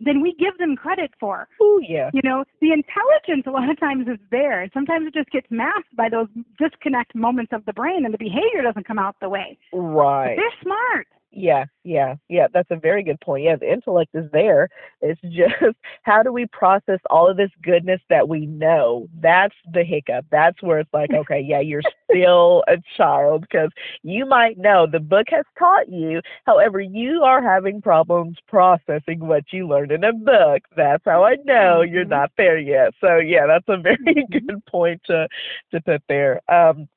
than 0.00 0.20
we 0.20 0.34
give 0.38 0.58
them 0.58 0.74
credit 0.76 1.10
for. 1.20 1.48
oh 1.60 1.80
yeah. 1.86 2.10
You 2.12 2.20
know, 2.24 2.44
the 2.60 2.72
intelligence 2.72 3.44
a 3.46 3.50
lot 3.50 3.70
of 3.70 3.78
times 3.78 4.06
is 4.08 4.18
there, 4.30 4.68
sometimes 4.74 5.06
it 5.06 5.14
just 5.14 5.30
gets 5.30 5.46
masked 5.50 5.94
by 5.96 6.08
those 6.08 6.26
disconnect 6.58 7.14
moments 7.14 7.52
of 7.52 7.64
the 7.64 7.72
brain, 7.72 8.04
and 8.04 8.12
the 8.12 8.18
behavior 8.18 8.62
doesn't 8.62 8.86
come 8.86 8.98
out 8.98 9.16
the 9.20 9.28
way. 9.28 9.56
But 9.72 9.78
Right. 9.78 10.36
they're 10.36 10.60
smart. 10.62 11.06
Yeah, 11.36 11.64
yeah, 11.82 12.14
yeah. 12.28 12.46
That's 12.54 12.70
a 12.70 12.76
very 12.76 13.02
good 13.02 13.20
point. 13.20 13.42
Yeah, 13.44 13.56
the 13.56 13.70
intellect 13.72 14.14
is 14.14 14.30
there. 14.32 14.68
It's 15.00 15.20
just 15.30 15.74
how 16.02 16.22
do 16.22 16.32
we 16.32 16.46
process 16.46 17.00
all 17.10 17.28
of 17.28 17.36
this 17.36 17.50
goodness 17.60 18.00
that 18.08 18.28
we 18.28 18.46
know? 18.46 19.08
That's 19.20 19.54
the 19.72 19.82
hiccup. 19.82 20.26
That's 20.30 20.62
where 20.62 20.78
it's 20.78 20.92
like, 20.92 21.12
okay, 21.12 21.40
yeah, 21.40 21.58
you're 21.58 21.82
still 22.08 22.62
a 22.68 22.76
child 22.96 23.42
because 23.42 23.70
you 24.04 24.26
might 24.26 24.58
know 24.58 24.86
the 24.86 25.00
book 25.00 25.26
has 25.30 25.44
taught 25.58 25.88
you. 25.88 26.20
However, 26.46 26.80
you 26.80 27.22
are 27.24 27.42
having 27.42 27.82
problems 27.82 28.38
processing 28.46 29.18
what 29.26 29.44
you 29.52 29.66
learned 29.66 29.90
in 29.90 30.04
a 30.04 30.12
book. 30.12 30.62
That's 30.76 31.02
how 31.04 31.24
I 31.24 31.34
know 31.44 31.82
you're 31.82 32.04
Mhm. 32.04 32.10
not 32.10 32.30
there 32.36 32.58
yet. 32.58 32.94
So 33.00 33.16
yeah, 33.16 33.46
that's 33.46 33.68
a 33.68 33.76
very 33.82 34.24
good 34.30 34.64
point 34.66 35.02
to 35.06 35.26
to 35.72 35.80
put 35.80 36.02
there. 36.08 36.40
Um, 36.48 36.88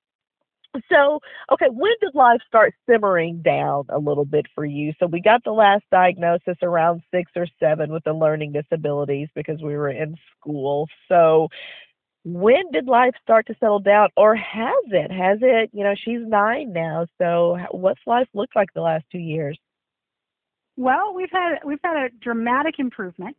so, 0.92 1.20
okay, 1.52 1.68
when 1.72 1.94
did 2.02 2.16
life 2.16 2.42
start 2.48 2.74
simmering 2.90 3.42
down 3.42 3.86
a 3.90 4.00
little 4.00 4.26
bit 4.26 4.46
for 4.54 4.66
you? 4.66 4.94
So, 5.00 5.08
we 5.08 5.22
got 5.22 5.44
the 5.44 5.52
last 5.52 5.84
diagnosis 5.92 6.58
around 6.62 7.02
six 7.12 7.32
or 7.36 7.48
seven 7.60 7.92
with 7.92 8.04
the 8.04 8.14
learning 8.14 8.54
disabilities 8.54 9.30
because 9.36 9.62
we 9.62 9.76
were 9.76 9.90
in 9.90 10.16
school. 10.40 10.88
So, 11.10 11.48
when 12.24 12.72
did 12.72 12.88
life 12.88 13.14
start 13.22 13.48
to 13.48 13.56
settle 13.60 13.80
down, 13.80 14.10
or 14.18 14.36
has 14.36 14.84
it? 14.88 15.12
Has 15.12 15.40
it, 15.42 15.70
you 15.74 15.84
know, 15.84 15.96
she's 15.96 16.20
nine 16.22 16.74
now. 16.74 17.08
So, 17.18 17.58
what's 17.72 18.02
life 18.06 18.28
looked 18.34 18.56
like 18.56 18.70
the 18.74 18.82
last 18.82 19.06
two 19.12 19.20
years? 19.20 19.58
Well, 20.76 21.14
we've 21.16 21.32
had 21.32 21.60
we've 21.66 21.80
had 21.84 21.98
a 21.98 22.10
dramatic 22.22 22.76
improvement, 22.80 23.36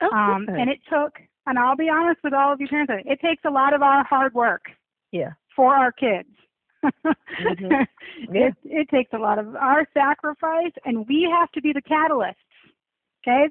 Oh, 0.00 0.10
um, 0.10 0.46
and 0.48 0.70
it 0.70 0.80
took. 0.90 1.18
And 1.46 1.58
I'll 1.58 1.76
be 1.76 1.88
honest 1.88 2.20
with 2.24 2.32
all 2.32 2.52
of 2.52 2.60
you 2.60 2.66
parents, 2.66 2.92
it 3.06 3.20
takes 3.20 3.44
a 3.44 3.50
lot 3.50 3.72
of 3.72 3.82
our 3.82 4.04
hard 4.04 4.34
work 4.34 4.62
yeah. 5.12 5.32
for 5.54 5.74
our 5.74 5.92
kids. 5.92 6.28
Mhm. 7.38 7.86
Yeah. 8.28 8.48
it, 8.48 8.54
it 8.64 8.88
takes 8.88 9.12
a 9.12 9.18
lot 9.18 9.38
of 9.38 9.54
our 9.56 9.86
sacrifice, 9.94 10.72
and 10.84 11.06
we 11.08 11.28
have 11.30 11.50
to 11.52 11.60
be 11.62 11.72
the 11.72 11.82
catalysts. 11.82 12.34
Okay, 13.26 13.48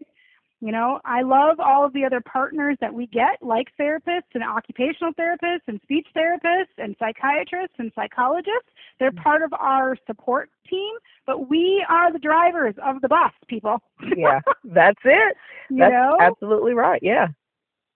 You 0.62 0.71
know, 0.71 1.00
I 1.06 1.21
love 1.21 1.60
all 1.60 1.86
of 1.86 1.93
the 1.93 2.06
other 2.06 2.21
partners 2.21 2.78
that 2.82 2.93
we 2.93 3.08
get, 3.08 3.41
like 3.41 3.67
therapists 3.80 4.32
and 4.34 4.43
occupational 4.43 5.13
therapists 5.13 5.67
and 5.67 5.80
speech 5.84 6.08
therapists 6.15 6.76
and 6.78 6.95
psychiatrists 7.00 7.76
and 7.80 7.91
psychologists. 7.95 8.69
They're 9.00 9.12
Mm-hmm. 9.12 9.24
part 9.24 9.41
of 9.43 9.54
our 9.54 9.95
support 10.08 10.50
team, 10.69 10.93
but 11.26 11.50
we 11.50 11.86
are 11.89 12.12
the 12.12 12.19
drivers 12.19 12.76
of 12.84 13.02
the 13.02 13.08
bus, 13.10 13.32
people. 13.48 13.82
Yeah, 14.13 14.39
that's 14.63 15.02
it. 15.06 15.38
you 15.69 15.86
That's 15.86 15.89
know? 15.89 16.17
absolutely 16.19 16.74
right. 16.74 17.02
Yeah. 17.04 17.28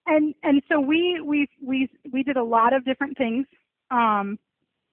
and 0.08 0.34
and 0.44 0.62
so 0.70 0.80
we 0.80 1.22
we 1.22 1.48
we 1.62 1.90
we 2.12 2.24
did 2.24 2.38
a 2.38 2.44
lot 2.44 2.74
of 2.74 2.86
different 2.86 3.18
things 3.18 3.46
um 3.92 4.38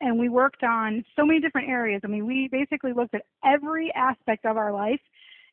and 0.01 0.19
we 0.19 0.29
worked 0.29 0.63
on 0.63 1.05
so 1.17 1.25
many 1.25 1.41
different 1.41 1.69
areas 1.69 2.01
i 2.05 2.07
mean 2.07 2.27
we 2.27 2.49
basically 2.51 2.93
looked 2.93 3.15
at 3.15 3.23
every 3.45 3.93
aspect 3.95 4.45
of 4.45 4.57
our 4.57 4.73
life 4.73 5.01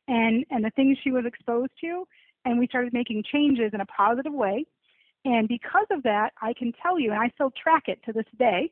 and 0.08 0.45
and 0.49 0.63
the 0.63 0.71
things 0.71 0.97
she 1.03 1.12
was 1.12 1.25
exposed 1.25 1.71
to 1.79 2.06
and 2.45 2.60
we 2.60 2.67
started 2.67 2.93
making 2.93 3.23
changes 3.32 3.71
in 3.73 3.82
a 3.82 3.86
positive 3.86 4.34
way 4.34 4.65
and 5.25 5.47
because 5.47 5.88
of 5.91 6.03
that 6.03 6.32
i 6.41 6.53
can 6.53 6.71
tell 6.82 6.99
you 6.99 7.12
and 7.12 7.19
i 7.21 7.29
still 7.36 7.51
track 7.51 7.84
it 7.88 7.99
to 8.06 8.12
this 8.12 8.25
day 8.38 8.71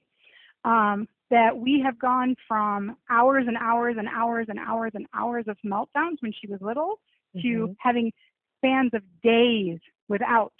um 0.65 1.07
that 1.29 1.55
we 1.57 1.81
have 1.83 1.97
gone 1.97 2.35
from 2.45 2.97
hours 3.09 3.45
and 3.47 3.55
hours 3.57 3.95
and 3.97 4.07
hours 4.09 4.47
and 4.49 4.59
hours 4.59 4.91
and 4.93 5.07
hours 5.15 5.45
of 5.47 5.57
meltdowns 5.65 6.17
when 6.19 6.33
she 6.33 6.47
was 6.47 6.59
little 6.61 6.99
to 7.41 7.67
Mhm. 7.69 7.75
having 7.79 8.11
spans 8.57 8.93
of 8.93 9.01
days 9.23 9.79
without 10.09 10.53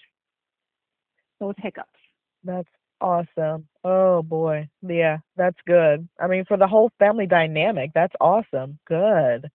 those 1.39 1.55
hiccups. 1.57 1.99
That's 2.43 2.69
awesome. 3.01 3.67
Oh 3.83 4.21
boy. 4.23 4.69
Yeah, 4.81 5.17
that's 5.35 5.57
good. 5.65 6.07
I 6.19 6.27
mean, 6.27 6.45
for 6.45 6.57
the 6.57 6.67
whole 6.67 6.91
family 6.99 7.25
dynamic, 7.27 7.91
that's 7.93 8.13
awesome. 8.21 8.79
Good. 8.87 9.49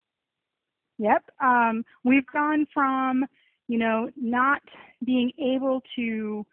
Yep. 0.99 1.25
Um, 1.43 1.85
we've 2.05 2.27
gone 2.27 2.67
from, 2.73 3.25
you 3.69 3.79
know, 3.79 4.11
not 4.17 4.63
being 5.05 5.33
able 5.39 5.83
to 5.97 6.45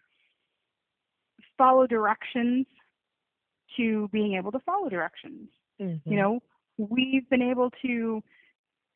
follow 1.58 1.88
directions 1.88 2.66
to 3.78 4.08
being 4.12 4.36
able 4.36 4.52
to 4.52 4.60
follow 4.60 4.90
directions. 4.90 5.50
Mhm. 5.80 6.02
You 6.06 6.18
know, 6.18 6.40
we've 6.78 7.28
been 7.30 7.42
able 7.42 7.72
to, 7.82 8.22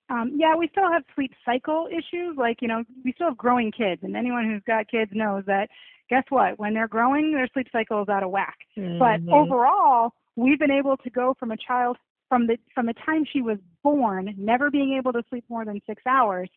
um, 0.10 0.34
yeah, 0.36 0.56
we 0.56 0.68
still 0.70 0.90
have 0.92 1.04
sleep 1.16 1.34
cycle 1.46 1.88
issues. 1.92 2.38
Like, 2.38 2.62
you 2.62 2.68
know, 2.68 2.84
we 3.04 3.12
still 3.14 3.28
have 3.28 3.38
growing 3.38 3.72
kids, 3.72 4.02
and 4.04 4.16
anyone 4.16 4.46
who's 4.46 4.64
got 4.66 4.90
kids 4.90 5.12
knows 5.14 5.44
that. 5.48 5.70
Guess 6.10 6.24
what? 6.30 6.58
When 6.58 6.74
they're 6.74 6.88
growing, 6.88 7.34
their 7.34 7.50
sleep 7.54 7.68
cycle 7.72 8.02
is 8.02 8.10
out 8.10 8.24
of 8.24 8.32
whack. 8.32 8.58
But 8.76 9.20
Mhm. 9.22 9.34
overall, 9.34 10.14
we've 10.38 10.60
been 10.60 10.72
able 10.72 10.96
to 10.98 11.10
go 11.10 11.34
from 11.34 11.52
a 11.52 11.58
child 11.58 11.98
from 12.30 12.48
the 12.48 12.58
from 12.74 12.86
the 12.86 12.94
time 12.94 13.26
she 13.26 13.42
was 13.42 13.58
born, 13.84 14.34
never 14.38 14.70
being 14.70 14.94
able 14.94 15.14
to 15.14 15.24
sleep 15.30 15.46
more 15.50 15.66
than 15.66 15.82
six 15.86 16.02
hours, 16.06 16.50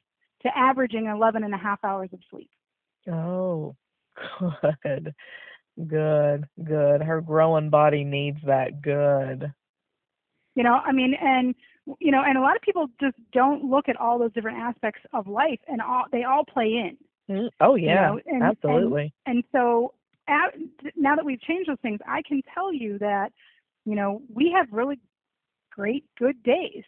to 0.42 0.56
averaging 0.56 1.06
11 1.06 1.44
and 1.44 1.54
a 1.54 1.58
half 1.58 1.84
hours 1.84 2.12
of 2.12 2.20
sleep. 2.30 2.50
Oh, 3.08 3.74
good. 4.82 5.14
Good. 5.86 6.48
Good. 6.62 7.02
Her 7.02 7.20
growing 7.20 7.70
body 7.70 8.04
needs 8.04 8.38
that. 8.44 8.82
Good. 8.82 9.52
You 10.54 10.64
know, 10.64 10.74
I 10.74 10.92
mean, 10.92 11.14
and 11.14 11.54
you 12.00 12.10
know, 12.10 12.22
and 12.24 12.36
a 12.38 12.40
lot 12.40 12.56
of 12.56 12.62
people 12.62 12.86
just 13.00 13.16
don't 13.32 13.64
look 13.64 13.88
at 13.88 13.96
all 13.96 14.18
those 14.18 14.32
different 14.32 14.58
aspects 14.58 15.00
of 15.12 15.26
life, 15.26 15.60
and 15.68 15.80
all 15.80 16.04
they 16.12 16.24
all 16.24 16.44
play 16.44 16.66
in. 16.74 16.96
Mm, 17.34 17.50
Oh 17.60 17.74
yeah, 17.76 18.10
know, 18.10 18.20
and- 18.26 18.42
absolutely. 18.42 19.12
And 19.26 19.42
so, 19.52 19.94
at, 20.28 20.54
now 20.96 21.16
that 21.16 21.24
we've 21.24 21.40
changed 21.42 21.68
those 21.68 21.78
things, 21.82 22.00
I 22.06 22.22
can 22.22 22.42
tell 22.54 22.72
you 22.72 22.98
that, 22.98 23.32
you 23.84 23.94
know, 23.94 24.22
we 24.32 24.50
have 24.56 24.66
really 24.72 24.98
great, 25.70 26.04
good 26.18 26.42
days. 26.42 26.84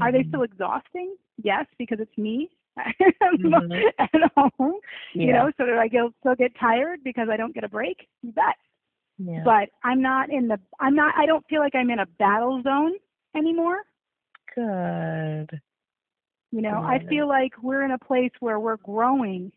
Are 0.00 0.12
they 0.12 0.22
Mhm. 0.24 0.28
still 0.28 0.42
exhausting? 0.42 1.16
Yes, 1.42 1.66
because 1.78 2.00
it's 2.00 2.16
me 2.18 2.50
Mhm. 2.76 3.92
at 3.98 4.10
home. 4.36 4.74
You 5.14 5.32
know, 5.32 5.50
so 5.56 5.64
that 5.66 5.78
I 5.78 5.88
get, 5.88 6.04
still 6.20 6.34
get 6.34 6.54
tired 6.56 7.02
because 7.04 7.28
I 7.30 7.36
don't 7.36 7.54
get 7.54 7.64
a 7.64 7.68
break? 7.68 8.06
You 8.22 8.32
bet. 8.32 8.56
Yeah. 9.18 9.42
But 9.44 9.70
I'm 9.82 10.02
not 10.02 10.28
in 10.30 10.48
the. 10.48 10.60
I'm 10.78 10.94
not. 10.94 11.14
I 11.16 11.24
don't 11.24 11.46
feel 11.48 11.60
like 11.60 11.74
I'm 11.74 11.90
in 11.90 12.00
a 12.00 12.06
battle 12.18 12.62
zone 12.62 12.92
anymore. 13.34 13.78
Good. 14.56 15.60
You 16.52 16.62
know, 16.62 16.82
I 16.82 16.98
Good. 16.98 17.08
feel 17.08 17.28
like 17.28 17.52
we're 17.62 17.84
in 17.84 17.90
a 17.90 17.98
place 17.98 18.30
where 18.40 18.58
we're 18.58 18.78
growing 18.78 19.52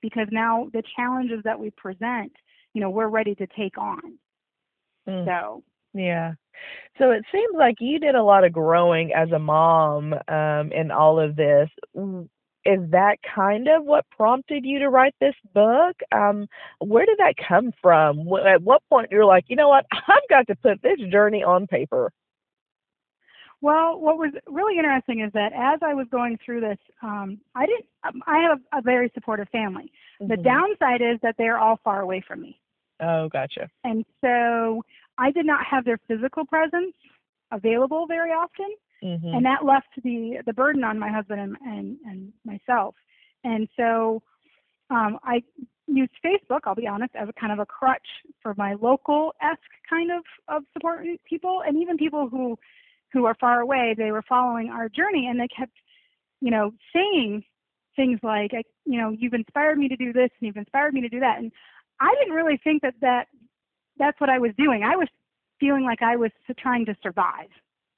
because 0.00 0.28
now 0.30 0.68
the 0.72 0.82
challenges 0.96 1.40
that 1.44 1.58
we 1.58 1.70
present, 1.70 2.32
you 2.74 2.80
know, 2.80 2.90
we're 2.90 3.08
ready 3.08 3.34
to 3.34 3.46
take 3.56 3.78
on. 3.78 4.18
Mm. 5.08 5.24
So 5.24 5.64
Yeah. 5.94 6.34
So 6.98 7.10
it 7.10 7.24
seems 7.32 7.54
like 7.56 7.76
you 7.80 7.98
did 7.98 8.14
a 8.14 8.22
lot 8.22 8.44
of 8.44 8.52
growing 8.52 9.12
as 9.12 9.30
a 9.32 9.38
mom 9.38 10.14
um, 10.28 10.72
in 10.72 10.90
all 10.90 11.18
of 11.18 11.34
this. 11.36 11.68
Is 12.64 12.78
that 12.90 13.16
kind 13.34 13.68
of 13.68 13.84
what 13.84 14.06
prompted 14.16 14.64
you 14.64 14.78
to 14.78 14.88
write 14.88 15.14
this 15.20 15.34
book? 15.52 15.96
Um, 16.12 16.46
where 16.78 17.04
did 17.04 17.18
that 17.18 17.34
come 17.48 17.72
from? 17.82 18.20
At 18.46 18.62
what 18.62 18.82
point 18.88 19.10
you're 19.10 19.26
like, 19.26 19.44
you 19.48 19.56
know 19.56 19.68
what, 19.68 19.84
I've 19.92 20.28
got 20.30 20.46
to 20.46 20.56
put 20.56 20.80
this 20.82 20.98
journey 21.10 21.42
on 21.42 21.66
paper. 21.66 22.12
Well, 23.64 23.98
what 23.98 24.18
was 24.18 24.30
really 24.46 24.76
interesting 24.76 25.20
is 25.20 25.32
that 25.32 25.54
as 25.54 25.80
I 25.80 25.94
was 25.94 26.06
going 26.10 26.36
through 26.44 26.60
this, 26.60 26.76
um, 27.00 27.40
I 27.54 27.64
didn't. 27.64 27.86
Um, 28.02 28.22
I 28.26 28.40
have 28.40 28.60
a, 28.74 28.82
very 28.82 29.10
supportive 29.14 29.48
family. 29.48 29.90
The 30.20 30.36
Mhm. 30.36 30.42
downside 30.42 31.00
is 31.00 31.18
that 31.22 31.36
they're 31.38 31.56
all 31.58 31.78
far 31.78 32.02
away 32.02 32.20
from 32.20 32.42
me, 32.42 32.60
Oh, 33.00 33.30
gotcha. 33.30 33.70
and 33.82 34.04
so 34.20 34.84
I 35.16 35.30
did 35.30 35.46
not 35.46 35.64
have 35.64 35.86
their 35.86 35.96
physical 36.06 36.44
presence 36.44 36.94
available 37.52 38.06
very 38.06 38.32
often, 38.32 38.70
hmm 39.00 39.34
and 39.34 39.46
that 39.46 39.64
left 39.64 39.94
the 40.02 40.42
the 40.44 40.52
burden 40.52 40.84
on 40.84 40.98
my 40.98 41.08
husband 41.08 41.40
and 41.40 41.56
and, 41.64 41.98
and 42.04 42.32
myself. 42.44 42.94
And 43.44 43.66
so 43.78 44.22
um, 44.90 45.18
I 45.22 45.42
used 45.86 46.12
Facebook. 46.22 46.60
I'll 46.64 46.74
be 46.74 46.86
honest, 46.86 47.16
as 47.16 47.30
a 47.30 47.32
kind 47.32 47.50
of 47.50 47.60
a 47.60 47.66
crutch 47.66 48.08
for 48.42 48.52
my 48.58 48.74
local 48.74 49.34
esque 49.40 49.74
kind 49.88 50.10
of 50.12 50.22
of 50.48 50.64
support 50.74 51.06
people, 51.24 51.62
and 51.66 51.80
even 51.80 51.96
people 51.96 52.28
who 52.28 52.58
who 53.14 53.24
are 53.24 53.36
far 53.40 53.60
away. 53.60 53.94
They 53.96 54.10
were 54.10 54.24
following 54.28 54.68
our 54.68 54.88
journey, 54.90 55.28
and 55.28 55.40
they 55.40 55.48
kept, 55.48 55.72
you 56.42 56.50
know, 56.50 56.72
saying 56.92 57.44
things 57.96 58.18
like, 58.24 58.52
I, 58.52 58.64
you 58.84 59.00
know, 59.00 59.10
you've 59.10 59.32
inspired 59.34 59.78
me 59.78 59.88
to 59.88 59.96
do 59.96 60.12
this, 60.12 60.30
and 60.38 60.46
you've 60.46 60.56
inspired 60.56 60.92
me 60.92 61.00
to 61.00 61.08
do 61.08 61.20
that. 61.20 61.38
And 61.38 61.52
I 62.00 62.14
didn't 62.18 62.34
really 62.34 62.58
think 62.62 62.82
that 62.82 62.94
that 63.00 63.28
that's 63.96 64.20
what 64.20 64.28
I 64.28 64.38
was 64.40 64.50
doing. 64.58 64.82
I 64.82 64.96
was 64.96 65.08
feeling 65.60 65.84
like 65.84 66.02
I 66.02 66.16
was 66.16 66.32
trying 66.58 66.84
to 66.86 66.96
survive, 67.02 67.48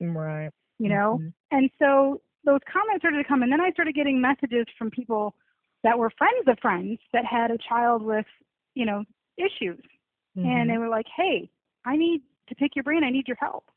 Right. 0.01 0.51
you 0.79 0.91
know. 0.91 1.19
Mhm. 1.19 1.33
And 1.51 1.71
so 1.79 2.21
those 2.45 2.61
comments 2.71 3.01
started 3.01 3.17
to 3.17 3.25
come, 3.25 3.43
and 3.43 3.51
then 3.51 3.63
I 3.63 3.71
started 3.71 3.95
getting 3.95 4.21
messages 4.21 4.67
from 4.77 4.91
people 4.91 5.35
that 5.83 5.99
were 5.99 6.11
friends 6.11 6.47
of 6.47 6.59
friends 6.61 6.99
that 7.15 7.25
had 7.25 7.51
a 7.51 7.59
child 7.59 8.03
with, 8.03 8.27
you 8.75 8.85
know, 8.85 9.03
issues, 9.39 9.81
and 10.37 10.69
Mhm. 10.69 10.69
they 10.69 10.79
were 10.79 10.89
like, 10.89 11.07
"Hey, 11.09 11.49
I 11.87 11.97
need 11.97 12.23
to 12.49 12.55
pick 12.55 12.77
your 12.77 12.83
brain. 12.83 13.03
I 13.03 13.11
need 13.11 13.27
your 13.27 13.39
help." 13.41 13.71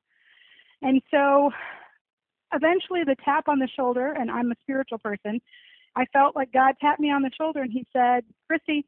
And 0.81 1.01
so, 1.11 1.51
eventually, 2.53 3.03
the 3.05 3.15
tap 3.23 3.47
on 3.47 3.59
the 3.59 3.67
shoulder, 3.75 4.13
and 4.13 4.31
I'm 4.31 4.51
a 4.51 4.55
spiritual 4.61 4.99
person. 4.99 5.41
I 5.95 6.05
felt 6.13 6.35
like 6.35 6.51
God 6.53 6.75
tapped 6.79 6.99
me 6.99 7.11
on 7.11 7.21
the 7.21 7.31
shoulder, 7.39 7.61
and 7.61 7.71
He 7.71 7.85
said, 7.91 8.23
"Kristi, 8.49 8.83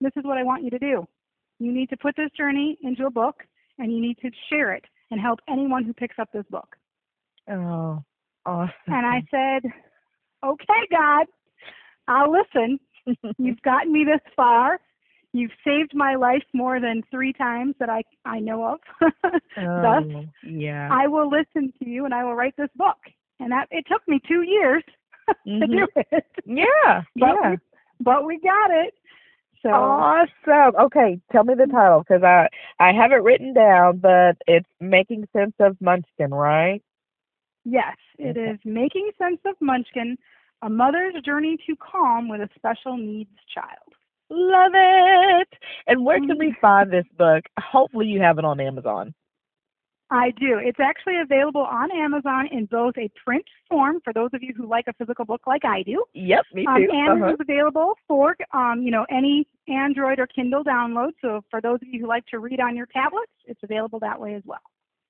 this 0.00 0.12
is 0.16 0.24
what 0.24 0.38
I 0.38 0.42
want 0.42 0.64
you 0.64 0.70
to 0.70 0.78
do. 0.78 1.06
You 1.58 1.72
need 1.72 1.90
to 1.90 1.96
put 1.96 2.16
this 2.16 2.30
journey 2.36 2.78
into 2.82 3.06
a 3.06 3.10
book, 3.10 3.44
and 3.78 3.92
you 3.92 4.00
need 4.00 4.18
to 4.18 4.30
share 4.48 4.72
it 4.72 4.84
and 5.10 5.20
help 5.20 5.40
anyone 5.48 5.84
who 5.84 5.92
picks 5.92 6.18
up 6.18 6.30
this 6.32 6.46
book." 6.50 6.76
Oh, 7.48 8.02
awesome. 8.46 8.72
And 8.86 9.06
I 9.06 9.22
said, 9.30 9.70
okay, 10.44 10.86
God, 10.90 11.26
I'll 12.08 12.32
listen. 12.32 12.78
You've 13.38 13.62
gotten 13.62 13.92
me 13.92 14.04
this 14.04 14.20
far. 14.36 14.80
You've 15.32 15.50
saved 15.64 15.92
my 15.94 16.14
life 16.14 16.42
more 16.52 16.78
than 16.80 17.02
three 17.10 17.32
times 17.32 17.74
that 17.78 17.88
I, 17.88 18.02
I 18.24 18.38
know 18.38 18.64
of. 18.64 18.80
Thus, 19.56 20.04
oh, 20.14 20.24
yeah. 20.46 20.88
I 20.92 21.06
will 21.08 21.30
listen 21.30 21.72
to 21.82 21.88
you 21.88 22.04
and 22.04 22.12
I 22.14 22.22
will 22.24 22.34
write 22.34 22.54
this 22.58 22.68
book. 22.76 22.98
And 23.40 23.50
that 23.50 23.66
it 23.70 23.86
took 23.90 24.06
me 24.06 24.20
two 24.28 24.42
years 24.42 24.84
to 25.46 25.66
do 25.66 25.86
it. 25.96 26.24
yeah. 26.44 27.02
But, 27.16 27.36
Mm-hmm. 27.36 27.44
yeah. 27.44 27.50
we, 27.50 27.56
but 28.00 28.24
we 28.26 28.40
got 28.40 28.70
it. 28.70 28.94
So 29.62 29.70
Awesome. 29.70 30.74
Okay, 30.80 31.20
tell 31.30 31.44
me 31.44 31.54
the 31.54 31.66
title 31.66 32.00
because 32.06 32.24
I 32.24 32.48
I 32.80 32.92
have 32.92 33.12
it 33.12 33.22
written 33.22 33.54
down, 33.54 33.98
but 33.98 34.36
it's 34.48 34.68
making 34.80 35.28
sense 35.32 35.54
of 35.60 35.76
Munchkin, 35.80 36.32
right? 36.34 36.82
yes, 37.64 37.96
it 38.18 38.36
Okay. 38.36 38.50
is 38.50 38.58
Making 38.64 39.12
Sense 39.18 39.38
of 39.44 39.54
Munchkin, 39.60 40.18
a 40.62 40.68
mother's 40.68 41.14
journey 41.24 41.56
to 41.66 41.76
calm 41.76 42.28
with 42.28 42.40
a 42.40 42.48
special 42.56 42.96
needs 42.96 43.30
child. 43.54 43.91
Love 44.34 44.72
it. 44.74 45.48
And 45.86 46.04
where 46.06 46.18
can 46.20 46.30
Mm-hmm. 46.30 46.38
we 46.38 46.54
find 46.60 46.90
this 46.90 47.04
book? 47.18 47.44
Hopefully, 47.60 48.06
you 48.06 48.20
have 48.22 48.38
it 48.38 48.44
on 48.46 48.60
Amazon. 48.60 49.14
I 50.10 50.30
do. 50.32 50.58
It's 50.58 50.80
actually 50.80 51.20
available 51.20 51.62
on 51.62 51.90
Amazon 51.90 52.46
in 52.52 52.66
both 52.66 52.94
a 52.98 53.10
print 53.24 53.44
form 53.68 54.00
for 54.04 54.12
those 54.12 54.30
of 54.34 54.42
you 54.42 54.52
who 54.56 54.66
like 54.66 54.86
a 54.86 54.92
physical 54.94 55.24
book 55.24 55.42
like 55.46 55.64
I 55.64 55.82
do, 55.82 56.04
Yep, 56.14 56.44
me 56.52 56.66
um, 56.66 56.76
too. 56.76 56.88
and 56.90 57.22
Uh-huh. 57.22 57.30
it 57.30 57.32
is 57.32 57.40
available 57.40 57.94
for 58.06 58.36
um, 58.52 58.82
you 58.82 58.90
know 58.90 59.06
any 59.10 59.46
Android 59.68 60.18
or 60.18 60.26
Kindle 60.26 60.64
download. 60.64 61.12
So 61.22 61.42
for 61.50 61.60
those 61.62 61.76
of 61.82 61.88
you 61.88 62.00
who 62.00 62.06
like 62.08 62.26
to 62.26 62.38
read 62.40 62.60
on 62.60 62.76
your 62.76 62.86
tablets, 62.86 63.32
it's 63.46 63.60
available 63.62 63.98
that 64.00 64.20
way 64.20 64.34
as 64.34 64.42
well. 64.44 64.60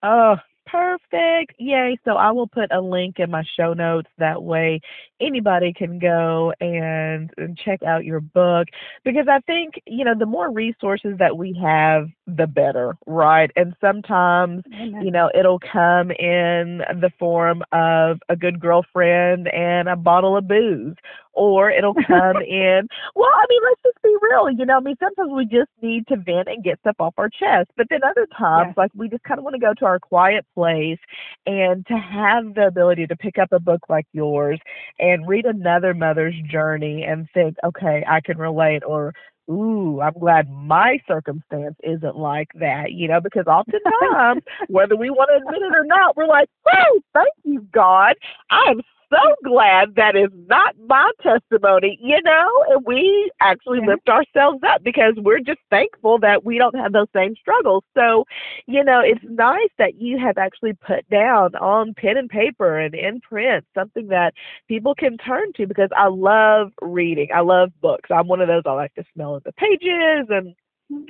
Oh, 0.05 0.37
Perfect. 0.67 1.55
Yay. 1.59 1.99
So 2.05 2.13
I 2.13 2.31
will 2.31 2.47
put 2.47 2.73
a 2.73 2.81
link 2.81 3.17
in 3.19 3.31
my 3.31 3.43
show 3.59 3.75
notes. 3.75 4.09
That 4.19 4.43
way 4.43 4.81
anybody 5.21 5.73
can 5.73 5.99
go 5.99 6.53
and, 6.61 7.31
and 7.37 7.59
check 7.59 7.83
out 7.83 8.05
your 8.05 8.21
book 8.21 8.69
because 9.05 9.27
I 9.29 9.41
think, 9.41 9.75
you 9.87 10.05
know, 10.05 10.15
the 10.19 10.25
more 10.27 10.51
resources 10.51 11.17
that 11.19 11.37
we 11.37 11.59
have, 11.63 12.07
the 12.27 12.47
better, 12.47 12.97
right? 13.07 13.51
And 13.57 13.75
sometimes, 13.81 14.63
you 14.71 15.11
know, 15.11 15.31
it'll 15.35 15.59
come 15.59 16.11
in 16.13 16.79
the 17.01 17.11
form 17.19 17.63
of 17.73 18.19
a 18.29 18.37
good 18.37 18.61
girlfriend 18.61 19.49
and 19.49 19.89
a 19.89 19.97
bottle 19.97 20.37
of 20.37 20.47
booze 20.47 20.97
or 21.35 21.71
it'll 21.71 21.95
come 21.95 22.37
in. 22.49 22.89
Well, 23.15 23.31
I 23.33 23.45
mean, 23.49 23.61
let's 23.65 23.83
just 23.85 24.03
be 24.03 24.15
real. 24.23 24.51
You 24.51 24.67
know, 24.67 24.77
I 24.77 24.81
mean, 24.81 24.97
sometimes 25.01 25.31
we 25.35 25.45
just 25.47 25.71
need 25.81 26.07
to 26.09 26.17
vent 26.17 26.49
and 26.49 26.63
get 26.63 26.79
stuff 26.81 26.97
off 27.01 27.15
our 27.19 27.29
chest. 27.29 27.71
But 27.77 27.87
then 27.91 28.01
other 28.05 28.27
times, 28.39 28.69
Yes. 28.69 28.77
like 28.77 28.91
we 28.95 29.09
just 29.09 29.23
kind 29.25 29.39
of 29.39 29.45
want 29.45 29.55
to 29.55 29.61
go 29.61 29.73
to 29.75 29.85
our 29.87 29.99
quiet 29.99 30.45
place 30.55 30.99
and 31.47 31.85
to 31.87 31.95
have 31.95 32.55
the 32.55 32.67
ability 32.67 33.07
to 33.07 33.17
pick 33.17 33.39
up 33.39 33.51
a 33.53 33.59
book 33.61 33.81
like 33.89 34.07
yours 34.13 34.61
and 34.99 35.27
read 35.27 35.47
another 35.47 35.95
mother's 35.95 36.35
journey 36.51 37.05
and 37.05 37.29
think, 37.35 37.57
okay, 37.65 38.05
I 38.09 38.21
can 38.21 38.39
relate 38.39 38.83
or 38.87 39.15
Ooh, 39.51 40.01
I'm 40.01 40.13
glad 40.15 40.49
my 40.51 40.99
circumstance 41.07 41.75
isn't 41.83 42.17
like 42.17 42.49
that, 42.55 42.93
you 42.93 43.09
know, 43.09 43.21
because 43.21 43.47
oftentimes, 43.47 44.43
whether 44.69 44.97
we 44.97 45.11
want 45.11 45.31
to 45.31 45.45
admit 45.45 45.63
it 45.63 45.77
or 45.77 45.85
not, 45.85 46.17
we're 46.17 46.27
like, 46.29 46.49
oh, 46.73 47.01
thank 47.13 47.33
you, 47.45 47.67
God. 47.73 48.15
I'm 48.51 48.81
so 49.13 49.35
glad 49.45 49.95
that 49.97 50.17
is 50.17 50.31
not 50.47 50.75
my 50.87 51.11
testimony, 51.23 51.99
you 52.03 52.21
know, 52.23 52.65
and 52.71 52.85
we 52.87 53.31
actually 53.41 53.81
lift 53.87 54.09
ourselves 54.09 54.61
up 54.67 54.83
because 54.83 55.15
we're 55.17 55.41
just 55.41 55.61
thankful 55.71 56.19
that 56.19 56.45
we 56.45 56.59
don't 56.59 56.77
have 56.77 56.93
those 56.93 57.09
same 57.15 57.35
struggles. 57.37 57.85
So, 57.95 58.25
you 58.67 58.83
know, 58.83 59.01
it's 59.01 59.25
nice 59.25 59.69
that 59.79 59.97
you 59.97 60.19
have 60.19 60.39
actually 60.39 60.73
put 60.75 61.09
down 61.11 61.55
on 61.57 61.95
pen 61.95 62.17
and 62.17 62.29
paper 62.29 62.79
and 62.79 62.95
in 62.95 63.21
print 63.21 63.65
something 63.75 64.09
that 64.09 64.35
people 64.69 64.95
can 64.95 65.19
turn 65.19 65.53
to 65.55 65.67
because 65.67 65.91
I 65.97 66.09
love 66.09 66.73
reading. 66.81 67.29
I 67.35 67.41
love 67.41 67.71
books. 67.81 68.11
I'm 68.11 68.29
one 68.29 68.41
of 68.41 68.49
those 68.49 68.63
I 68.67 68.73
like 68.73 68.95
to 68.95 69.05
smell 69.15 69.37
of 69.37 69.45
the 69.45 69.53
pages 69.53 70.27
and 70.31 70.55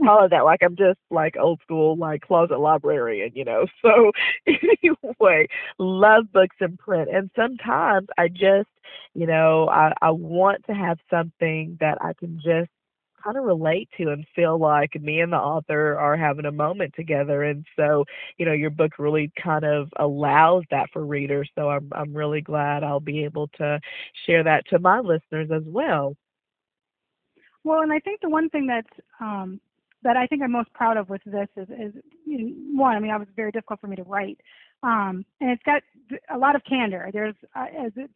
all 0.06 0.24
of 0.24 0.30
that. 0.30 0.44
Like 0.44 0.62
I'm 0.62 0.76
just 0.76 0.98
like 1.10 1.36
old 1.38 1.60
school, 1.62 1.96
like 1.96 2.22
closet 2.22 2.58
librarian, 2.58 3.32
you 3.34 3.44
know. 3.44 3.66
So 3.82 4.12
anyway, 4.46 5.48
love 5.78 6.32
books 6.32 6.56
in 6.60 6.76
print. 6.76 7.08
And 7.12 7.30
sometimes 7.34 8.08
I 8.16 8.28
just, 8.28 8.68
you 9.14 9.26
know, 9.26 9.68
I, 9.68 9.92
I 10.00 10.10
want 10.10 10.64
to 10.66 10.72
have 10.72 10.98
something 11.10 11.76
that 11.80 11.98
I 12.00 12.12
can 12.12 12.36
just 12.36 12.70
kind 13.22 13.36
of 13.36 13.44
relate 13.44 13.88
to 13.96 14.10
and 14.10 14.26
feel 14.34 14.58
like 14.58 15.00
me 15.00 15.20
and 15.20 15.32
the 15.32 15.36
author 15.36 15.98
are 15.98 16.16
having 16.16 16.46
a 16.46 16.52
moment 16.52 16.94
together. 16.94 17.44
And 17.44 17.64
so, 17.76 18.04
you 18.38 18.46
know, 18.46 18.52
your 18.52 18.70
book 18.70 18.92
really 18.98 19.32
kind 19.42 19.64
of 19.64 19.88
allows 19.96 20.64
that 20.70 20.90
for 20.92 21.04
readers. 21.04 21.50
So 21.56 21.68
I'm 21.70 21.90
I'm 21.92 22.14
really 22.14 22.40
glad 22.40 22.84
I'll 22.84 23.00
be 23.00 23.24
able 23.24 23.48
to 23.58 23.80
share 24.26 24.44
that 24.44 24.66
to 24.68 24.78
my 24.78 25.00
listeners 25.00 25.50
as 25.52 25.62
well. 25.66 26.16
Well, 27.64 27.82
and 27.82 27.92
I 27.92 28.00
think 28.00 28.20
the 28.20 28.28
one 28.28 28.48
thing 28.50 28.66
that's 28.66 29.00
um, 29.20 29.60
that 30.02 30.16
I 30.16 30.26
think 30.26 30.42
I'm 30.42 30.52
most 30.52 30.72
proud 30.72 30.96
of 30.96 31.08
with 31.08 31.22
this 31.24 31.48
is, 31.56 31.68
is 31.68 31.94
you 32.26 32.38
know, 32.38 32.80
one. 32.82 32.96
I 32.96 33.00
mean, 33.00 33.10
it 33.10 33.18
was 33.18 33.28
very 33.36 33.50
difficult 33.50 33.80
for 33.80 33.86
me 33.86 33.96
to 33.96 34.02
write, 34.02 34.38
um, 34.82 35.24
and 35.40 35.50
it's 35.50 35.62
got 35.64 35.82
a 36.32 36.38
lot 36.38 36.56
of 36.56 36.62
candor. 36.68 37.10
There's 37.12 37.34
uh, 37.54 37.66
as 37.86 37.92
it, 37.96 38.10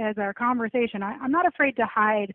as 0.00 0.16
our 0.18 0.32
conversation, 0.32 1.02
I, 1.02 1.16
I'm 1.20 1.30
not 1.30 1.46
afraid 1.46 1.76
to 1.76 1.86
hide, 1.86 2.34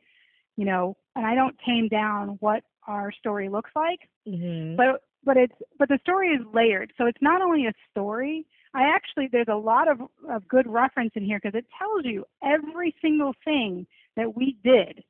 you 0.55 0.65
know, 0.65 0.95
and 1.15 1.25
I 1.25 1.35
don't 1.35 1.55
tame 1.65 1.87
down 1.87 2.37
what 2.39 2.63
our 2.87 3.11
story 3.11 3.49
looks 3.49 3.71
like. 3.75 3.99
Mm-hmm. 4.27 4.75
But 4.75 5.01
but 5.23 5.37
it's 5.37 5.55
but 5.77 5.89
the 5.89 5.99
story 6.01 6.29
is 6.29 6.41
layered, 6.53 6.93
so 6.97 7.05
it's 7.05 7.21
not 7.21 7.41
only 7.41 7.65
a 7.65 7.73
story. 7.91 8.45
I 8.73 8.83
actually 8.83 9.27
there's 9.31 9.47
a 9.49 9.55
lot 9.55 9.87
of 9.87 10.01
of 10.29 10.47
good 10.47 10.67
reference 10.67 11.11
in 11.15 11.25
here 11.25 11.39
because 11.41 11.57
it 11.57 11.65
tells 11.77 12.05
you 12.05 12.25
every 12.43 12.95
single 13.01 13.33
thing 13.43 13.87
that 14.15 14.35
we 14.35 14.57
did 14.63 15.03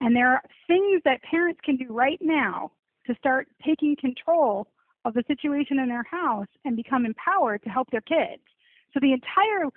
and 0.00 0.14
there 0.14 0.32
are 0.32 0.42
things 0.66 1.02
that 1.04 1.22
parents 1.22 1.60
can 1.64 1.76
do 1.76 1.86
right 1.90 2.18
now 2.20 2.70
to 3.08 3.14
start 3.16 3.48
taking 3.66 3.96
control 3.96 4.68
of 5.04 5.14
the 5.14 5.24
situation 5.26 5.78
in 5.78 5.88
their 5.88 6.04
house 6.04 6.46
and 6.64 6.76
become 6.76 7.04
empowered 7.06 7.62
to 7.64 7.70
help 7.70 7.90
their 7.90 8.02
kids. 8.02 8.42
So 8.92 9.00
the 9.00 9.12
entire 9.12 9.68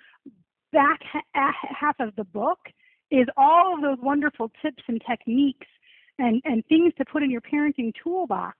back 0.72 1.00
ha- 1.02 1.52
half 1.62 1.96
of 1.98 2.14
the 2.16 2.24
book 2.24 2.58
is 3.10 3.26
all 3.36 3.74
of 3.74 3.82
those 3.82 3.98
wonderful 4.02 4.50
tips 4.62 4.82
and 4.88 5.02
techniques 5.08 5.66
and, 6.18 6.40
and 6.44 6.64
things 6.66 6.92
to 6.98 7.04
put 7.04 7.22
in 7.22 7.30
your 7.30 7.40
parenting 7.40 7.92
toolbox 8.02 8.58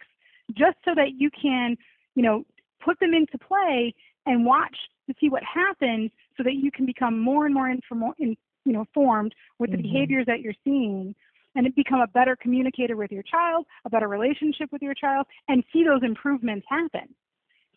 just 0.55 0.77
so 0.85 0.93
that 0.95 1.13
you 1.17 1.31
can, 1.31 1.77
you 2.15 2.23
know, 2.23 2.45
put 2.85 2.99
them 3.01 3.15
into 3.15 3.39
play 3.39 3.95
and 4.27 4.45
watch 4.45 4.77
to 5.09 5.15
see 5.21 5.29
what 5.29 5.43
happens 5.43 6.11
so 6.37 6.43
that 6.43 6.55
you 6.55 6.71
can 6.71 6.87
become 6.87 7.19
more 7.19 7.47
and 7.47 7.55
more 7.55 7.71
inform- 7.71 8.15
in, 8.19 8.37
you 8.65 8.73
know, 8.73 8.85
formed 8.95 9.35
with 9.59 9.71
the 9.71 9.77
Mhm. 9.77 9.83
behaviors 9.83 10.27
that 10.27 10.41
you're 10.41 10.55
seeing 10.65 11.15
and 11.55 11.73
become 11.75 12.01
a 12.01 12.07
better 12.09 12.37
communicator 12.37 12.97
with 12.97 13.13
your 13.13 13.23
child, 13.23 13.67
a 13.85 13.91
better 13.91 14.09
relationship 14.09 14.71
with 14.73 14.83
your 14.83 14.95
child, 14.95 15.27
and 15.49 15.63
see 15.73 15.85
those 15.85 16.03
improvements 16.03 16.67
happen. 16.69 17.09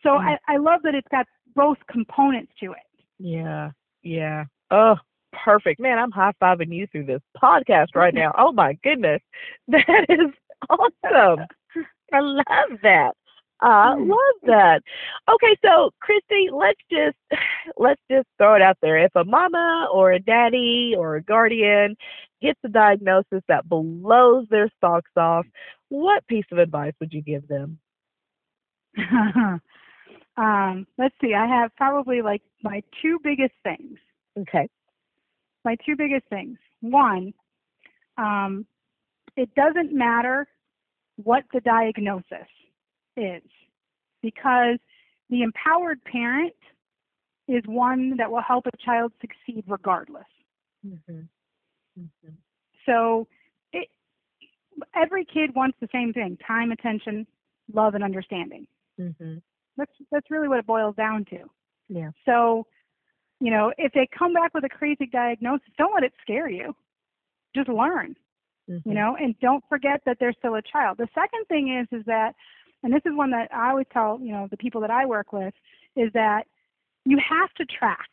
So 0.02 0.10
Mm. 0.10 0.36
I, 0.46 0.54
I 0.54 0.56
love 0.58 0.82
that 0.82 0.94
it's 0.94 1.08
got 1.08 1.26
both 1.54 1.78
components 1.90 2.52
to 2.60 2.72
it. 2.72 2.78
Yeah, 3.18 3.70
yeah. 4.02 4.44
Oh, 4.70 4.96
perfect. 5.44 5.80
Man, 5.80 5.98
I'm 5.98 6.10
high 6.10 6.32
fiving 6.42 6.72
you 6.72 6.86
through 6.88 7.04
this 7.06 7.22
podcast 7.42 7.94
right 7.94 8.14
now. 8.14 8.32
Oh 8.38 8.52
my 8.52 8.74
goodness. 8.82 9.20
That 9.68 10.06
is 10.08 10.32
awesome. 10.70 11.46
I 12.12 12.20
love 12.20 12.78
that. 12.82 13.12
I 13.62 13.94
Mm. 13.96 14.10
love 14.10 14.40
that. 14.42 14.82
Okay, 15.28 15.56
so 15.64 15.90
Kristi, 16.04 16.50
let's 16.52 16.80
just 16.90 17.16
let's 17.78 18.00
just 18.10 18.28
throw 18.36 18.54
it 18.54 18.62
out 18.62 18.76
there. 18.82 18.98
If 18.98 19.12
a 19.16 19.24
mama 19.24 19.88
or 19.92 20.12
a 20.12 20.18
daddy 20.20 20.94
or 20.96 21.16
a 21.16 21.22
guardian 21.22 21.96
gets 22.42 22.60
a 22.64 22.68
diagnosis 22.68 23.42
that 23.48 23.68
blows 23.68 24.46
their 24.50 24.70
socks 24.80 25.10
off, 25.16 25.46
what 25.88 26.26
piece 26.26 26.44
of 26.52 26.58
advice 26.58 26.92
would 27.00 27.12
you 27.12 27.22
give 27.22 27.46
them? 27.48 27.78
um, 30.36 30.86
let's 30.98 31.14
see, 31.20 31.34
I 31.34 31.46
have 31.46 31.74
probably 31.76 32.22
like 32.22 32.42
my 32.62 32.82
two 33.02 33.18
biggest 33.22 33.54
things. 33.62 33.98
Okay. 34.38 34.68
My 35.64 35.76
two 35.84 35.96
biggest 35.96 36.26
things. 36.28 36.58
One, 36.80 37.32
um, 38.18 38.66
it 39.36 39.54
doesn't 39.54 39.92
matter 39.92 40.46
what 41.22 41.44
the 41.52 41.60
diagnosis 41.60 42.48
is 43.16 43.42
because 44.22 44.78
the 45.30 45.42
empowered 45.42 46.02
parent 46.04 46.54
is 47.48 47.62
one 47.66 48.16
that 48.18 48.30
will 48.30 48.42
help 48.42 48.66
a 48.66 48.76
child 48.84 49.12
succeed 49.20 49.64
regardless. 49.66 50.24
Mm-hmm. 50.86 51.20
Mm-hmm. 51.98 52.34
So 52.86 53.26
it, 53.72 53.88
every 54.94 55.24
kid 55.24 55.54
wants 55.54 55.76
the 55.80 55.88
same 55.92 56.12
thing 56.12 56.38
time, 56.46 56.72
attention, 56.72 57.26
love, 57.72 57.94
and 57.94 58.04
understanding. 58.04 58.66
Mm-hmm. 59.00 59.36
That's, 59.76 59.92
that's 60.10 60.30
really 60.30 60.48
what 60.48 60.58
it 60.58 60.66
boils 60.66 60.96
down 60.96 61.24
to. 61.26 61.38
Yeah. 61.88 62.10
So, 62.24 62.66
you 63.40 63.50
know, 63.50 63.72
if 63.76 63.92
they 63.92 64.08
come 64.18 64.32
back 64.32 64.54
with 64.54 64.64
a 64.64 64.68
crazy 64.68 65.06
diagnosis, 65.06 65.68
don't 65.76 65.94
let 65.94 66.04
it 66.04 66.12
scare 66.22 66.48
you. 66.48 66.74
Just 67.54 67.68
learn, 67.68 68.16
Mm-hmm. 68.68 68.88
you 68.88 68.96
know, 68.96 69.16
and 69.16 69.38
don't 69.38 69.62
forget 69.68 70.00
that 70.06 70.16
they're 70.18 70.32
still 70.32 70.56
a 70.56 70.62
child. 70.62 70.98
The 70.98 71.06
second 71.14 71.44
thing 71.46 71.78
is, 71.78 71.86
is 71.96 72.04
that, 72.06 72.32
and 72.82 72.92
this 72.92 73.02
is 73.06 73.12
one 73.14 73.30
that 73.30 73.48
I 73.54 73.70
always 73.70 73.86
tell, 73.92 74.18
you 74.20 74.32
know, 74.32 74.48
the 74.50 74.56
people 74.56 74.80
that 74.80 74.90
I 74.90 75.06
work 75.06 75.32
with, 75.32 75.54
is 75.94 76.12
that 76.14 76.46
you 77.04 77.16
have 77.18 77.54
to 77.58 77.64
track. 77.66 78.08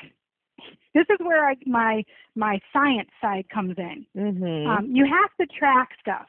This 0.94 1.06
is 1.10 1.18
where 1.20 1.48
I, 1.48 1.56
my 1.66 2.04
my 2.36 2.60
science 2.72 3.10
side 3.22 3.46
comes 3.54 3.76
in. 3.78 4.06
Mm-hmm. 4.16 4.70
Um, 4.70 4.96
you 4.96 5.06
have 5.06 5.30
to 5.42 5.56
track 5.58 5.90
stuff, 6.00 6.28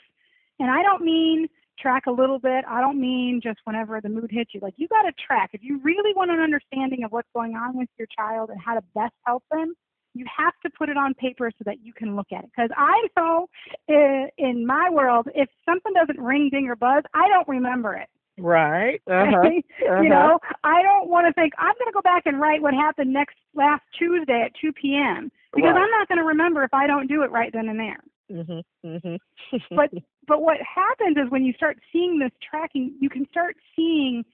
and 0.59 0.71
I 0.71 0.83
don't 0.83 1.03
mean 1.03 1.49
track 1.79 2.05
a 2.07 2.11
little 2.11 2.39
bit. 2.39 2.65
I 2.69 2.81
don't 2.81 3.01
mean 3.01 3.41
just 3.43 3.59
whenever 3.65 4.01
the 4.01 4.09
mood 4.09 4.31
hits 4.31 4.51
you. 4.55 4.61
Like 4.61 4.75
you 4.77 4.89
got 4.89 5.03
to 5.03 5.13
track. 5.27 5.51
If 5.53 5.63
you 5.63 5.81
really 5.83 6.15
want 6.15 6.31
an 6.31 6.41
understanding 6.41 7.05
of 7.05 7.13
what's 7.13 7.29
going 7.35 7.55
on 7.57 7.77
with 7.77 7.89
your 7.99 8.09
child 8.17 8.51
and 8.51 8.61
how 8.61 8.75
to 8.75 8.83
best 8.95 9.15
help 9.27 9.43
them, 9.51 9.75
you 10.15 10.25
have 10.37 10.55
to 10.65 10.71
put 10.79 10.89
it 10.89 10.97
on 10.97 11.13
paper 11.15 11.51
so 11.59 11.63
that 11.67 11.83
you 11.83 11.93
can 11.93 12.17
look 12.17 12.29
at 12.33 12.45
it. 12.45 12.51
Because 12.57 12.71
I 12.77 13.07
know 13.17 13.49
in, 13.89 14.29
in 14.39 14.67
my 14.67 14.89
world, 14.91 15.29
if 15.35 15.49
something 15.69 15.93
doesn't 15.93 16.23
ring, 16.23 16.49
ding, 16.51 16.69
or 16.69 16.77
buzz, 16.77 17.03
I 17.13 17.29
don't 17.29 17.49
remember 17.49 17.95
it. 17.95 18.09
Right. 18.39 19.01
Uh-huh. 19.11 19.43
Uh-huh. 19.85 20.01
You 20.01 20.09
know, 20.09 20.39
I 20.65 20.83
don't 20.83 21.09
want 21.09 21.27
to 21.27 21.33
think 21.35 21.53
I'm 21.59 21.75
going 21.79 21.89
to 21.89 21.93
go 21.93 22.01
back 22.03 22.23
and 22.27 22.41
write 22.41 22.63
what 22.63 22.73
happened 22.75 23.13
next 23.13 23.37
last 23.55 23.83
Tuesday 23.99 24.43
at 24.47 24.53
2 24.61 24.73
p.m. 24.73 25.31
because 25.55 25.73
Right. 25.75 25.83
I'm 25.83 25.91
not 25.91 26.09
going 26.09 26.19
to 26.19 26.25
remember 26.25 26.65
if 26.65 26.73
I 26.73 26.87
don't 26.87 27.07
do 27.07 27.23
it 27.23 27.31
right 27.31 27.53
then 27.53 27.69
and 27.69 27.79
there. 27.79 28.01
Mm-hmm. 28.33 28.89
Mm-hmm. 28.89 29.57
But 29.77 29.91
but 30.27 30.41
what 30.41 30.57
happens 30.63 31.17
is 31.19 31.31
when 31.31 31.45
you 31.45 31.53
start 31.53 31.79
seeing 31.93 32.19
this 32.19 32.31
tracking, 32.49 32.95
you 33.01 33.11
can 33.11 33.27
start 33.31 33.57
seeing 33.77 34.25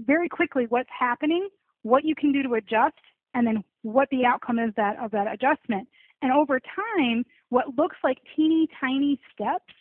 very 0.00 0.28
quickly 0.28 0.66
what's 0.68 0.90
happening, 0.96 1.48
what 1.82 2.04
you 2.04 2.14
can 2.14 2.32
do 2.32 2.42
to 2.42 2.54
adjust, 2.54 2.98
and 3.34 3.46
then 3.46 3.64
what 3.82 4.08
the 4.10 4.26
outcome 4.26 4.58
is 4.58 4.72
that 4.76 4.98
of 4.98 5.10
that 5.12 5.26
adjustment. 5.32 5.88
And 6.22 6.32
over 6.32 6.60
time, 6.60 7.24
what 7.48 7.78
looks 7.78 7.96
like 8.04 8.18
teeny 8.36 8.68
tiny 8.78 9.18
steps 9.32 9.72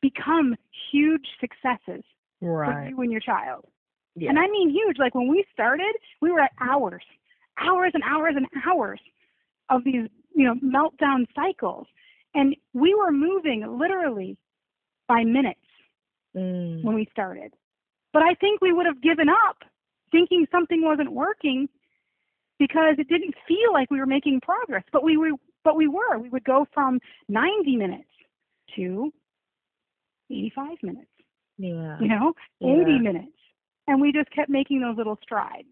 become 0.00 0.54
huge 0.92 1.26
successes 1.40 2.04
for 2.40 2.58
right. 2.58 2.90
you 2.90 3.00
and 3.00 3.10
your 3.10 3.20
child. 3.20 3.64
Yeah. 4.16 4.30
And 4.30 4.38
I 4.38 4.48
mean 4.48 4.70
huge. 4.70 4.98
Like 4.98 5.14
when 5.14 5.28
we 5.28 5.44
started, 5.52 5.94
we 6.20 6.30
were 6.30 6.40
at 6.40 6.52
hours, 6.60 7.02
hours 7.60 7.92
and 7.94 8.02
hours 8.04 8.34
and 8.36 8.46
hours 8.66 9.00
of 9.70 9.84
these, 9.84 10.08
you 10.34 10.44
know, 10.44 10.54
meltdown 10.56 11.26
cycles. 11.34 11.86
And 12.34 12.54
we 12.74 12.94
were 12.94 13.12
moving 13.12 13.64
literally 13.78 14.36
by 15.08 15.24
minutes 15.24 15.60
Mm. 16.36 16.84
when 16.84 16.94
we 16.94 17.08
started. 17.10 17.52
But 18.12 18.22
I 18.22 18.34
think 18.34 18.60
we 18.60 18.72
would 18.72 18.86
have 18.86 19.00
given 19.02 19.28
up 19.28 19.64
thinking 20.12 20.46
something 20.50 20.82
wasn't 20.82 21.12
working 21.12 21.68
because 22.58 22.96
it 22.98 23.08
didn't 23.08 23.34
feel 23.46 23.72
like 23.72 23.90
we 23.90 23.98
were 23.98 24.06
making 24.06 24.40
progress. 24.40 24.84
But 24.92 25.02
we 25.02 25.16
were 25.16 25.30
but 25.64 25.76
we 25.76 25.88
were. 25.88 26.18
We 26.18 26.28
would 26.30 26.44
go 26.44 26.66
from 26.72 27.00
90 27.28 27.76
minutes 27.76 28.08
to 28.76 29.12
85 30.30 30.76
minutes, 30.82 31.10
Yeah. 31.58 31.98
you 32.00 32.08
know, 32.08 32.34
Yeah. 32.60 32.72
80 32.72 32.98
minutes. 32.98 33.32
And 33.88 34.00
we 34.00 34.12
just 34.12 34.30
kept 34.30 34.50
making 34.50 34.80
those 34.80 34.96
little 34.96 35.18
strides. 35.22 35.68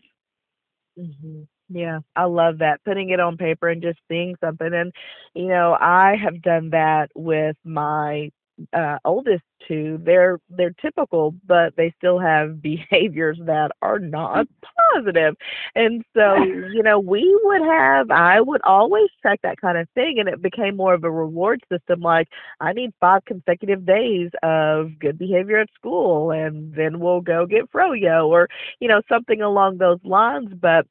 hmm 0.96 1.42
Yeah, 1.68 2.00
I 2.16 2.24
love 2.24 2.58
that. 2.58 2.84
Putting 2.84 3.10
it 3.10 3.20
on 3.20 3.36
paper 3.36 3.68
and 3.68 3.82
just 3.82 3.98
seeing 4.08 4.36
something. 4.40 4.70
And, 4.72 4.92
you 5.34 5.48
know, 5.48 5.76
I 5.80 6.16
have 6.22 6.42
done 6.42 6.70
that 6.70 7.08
with 7.14 7.56
my 7.64 8.30
uh, 8.72 8.98
oldest 9.04 9.42
two. 9.66 9.98
They're 10.02 10.40
they're 10.48 10.74
typical, 10.80 11.34
but 11.46 11.74
they 11.76 11.92
still 11.98 12.18
have 12.18 12.62
behaviors 12.62 13.38
that 13.44 13.72
are 13.82 13.98
not 13.98 14.46
positive. 14.94 15.36
And 15.74 16.04
so, 16.14 16.36
you 16.44 16.82
know, 16.82 16.98
we 16.98 17.38
would 17.44 17.62
have 17.62 18.10
I 18.10 18.40
would 18.40 18.62
always 18.62 19.08
track 19.22 19.40
that 19.42 19.60
kind 19.60 19.78
of 19.78 19.88
thing, 19.94 20.18
and 20.18 20.28
it 20.28 20.42
became 20.42 20.76
more 20.76 20.94
of 20.94 21.04
a 21.04 21.10
reward 21.10 21.62
system. 21.70 22.00
Like 22.00 22.28
I 22.60 22.72
need 22.72 22.92
five 23.00 23.24
consecutive 23.24 23.86
days 23.86 24.30
of 24.42 24.98
good 24.98 25.18
behavior 25.18 25.58
at 25.58 25.68
school, 25.74 26.30
and 26.30 26.74
then 26.74 27.00
we'll 27.00 27.20
go 27.20 27.46
get 27.46 27.70
froyo 27.70 28.26
or 28.28 28.48
you 28.80 28.88
know 28.88 29.02
something 29.08 29.40
along 29.42 29.78
those 29.78 30.00
lines. 30.04 30.50
But 30.60 30.86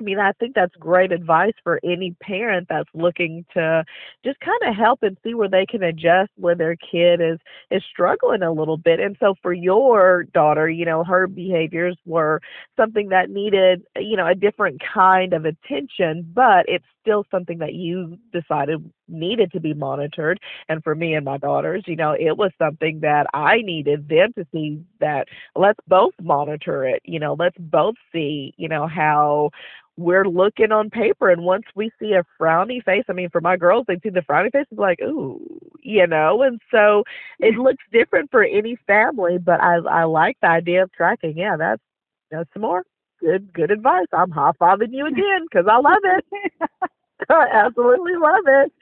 I 0.00 0.04
mean, 0.04 0.20
I 0.20 0.30
think 0.32 0.54
that's 0.54 0.74
great 0.76 1.10
advice 1.10 1.54
for 1.64 1.80
any 1.82 2.12
parent 2.22 2.68
that's 2.68 2.88
looking 2.94 3.44
to 3.54 3.84
just 4.24 4.38
kind 4.38 4.60
of 4.64 4.76
help 4.76 5.02
and 5.02 5.16
see 5.24 5.34
where 5.34 5.48
they 5.48 5.66
can 5.66 5.82
adjust 5.82 6.30
when 6.36 6.56
their 6.56 6.76
kid 6.76 7.20
is 7.20 7.38
is 7.72 7.82
struggling 7.90 8.42
a 8.42 8.52
little 8.52 8.76
bit. 8.76 9.00
And 9.00 9.16
so 9.18 9.34
for 9.42 9.52
your 9.52 10.22
daughter, 10.32 10.68
you 10.68 10.84
know, 10.84 11.02
her 11.02 11.26
behaviors 11.26 11.96
were 12.06 12.40
something 12.76 13.08
that 13.08 13.28
needed, 13.30 13.82
you 13.96 14.16
know, 14.16 14.26
a 14.28 14.36
different 14.36 14.80
kind 14.94 15.32
of 15.32 15.44
attention, 15.44 16.30
but 16.32 16.64
it's 16.68 16.84
still 17.08 17.24
something 17.30 17.58
that 17.58 17.74
you 17.74 18.18
decided 18.32 18.84
needed 19.08 19.50
to 19.52 19.60
be 19.60 19.72
monitored. 19.72 20.38
And 20.68 20.82
for 20.84 20.94
me 20.94 21.14
and 21.14 21.24
my 21.24 21.38
daughters, 21.38 21.84
you 21.86 21.96
know, 21.96 22.12
it 22.12 22.36
was 22.36 22.50
something 22.58 23.00
that 23.00 23.26
I 23.32 23.62
needed 23.62 24.08
them 24.08 24.32
to 24.36 24.46
see 24.52 24.82
that 25.00 25.26
let's 25.56 25.78
both 25.88 26.12
monitor 26.20 26.84
it, 26.84 27.00
you 27.04 27.18
know, 27.18 27.34
let's 27.38 27.56
both 27.58 27.94
see, 28.12 28.52
you 28.58 28.68
know, 28.68 28.86
how 28.86 29.50
we're 29.96 30.28
looking 30.28 30.70
on 30.70 30.90
paper. 30.90 31.30
And 31.30 31.42
once 31.42 31.64
we 31.74 31.90
see 31.98 32.12
a 32.12 32.24
frowny 32.40 32.84
face 32.84 33.04
i 33.08 33.12
mean 33.12 33.30
for 33.30 33.40
my 33.40 33.56
girls 33.56 33.84
they 33.88 33.98
see 34.02 34.10
the 34.10 34.20
frowny 34.20 34.52
face 34.52 34.66
it's 34.70 34.78
like 34.78 35.00
ooh 35.02 35.40
you 35.82 36.06
know? 36.06 36.42
And 36.42 36.60
so 36.70 37.04
it 37.40 37.54
looks 37.56 37.82
different 37.92 38.30
for 38.30 38.44
any 38.44 38.76
family 38.86 39.38
but 39.38 39.60
i 39.60 39.76
i 39.90 40.04
like 40.04 40.36
the 40.42 40.48
idea 40.48 40.82
of 40.82 40.92
tracking. 40.92 41.36
Yeah 41.38 41.56
that's 41.56 41.82
that's 42.30 42.50
some 42.52 42.62
more 42.62 42.84
good 43.20 43.52
good 43.52 43.70
advice. 43.70 44.06
I'm 44.12 44.30
high 44.30 44.52
fiving 44.60 44.92
you 44.92 45.06
again 45.06 45.46
because 45.50 45.66
i 45.70 45.76
love 45.78 46.02
it 46.04 46.24
i 47.34 47.46
absolutely 47.52 48.12
love 48.16 48.44
it 48.46 48.72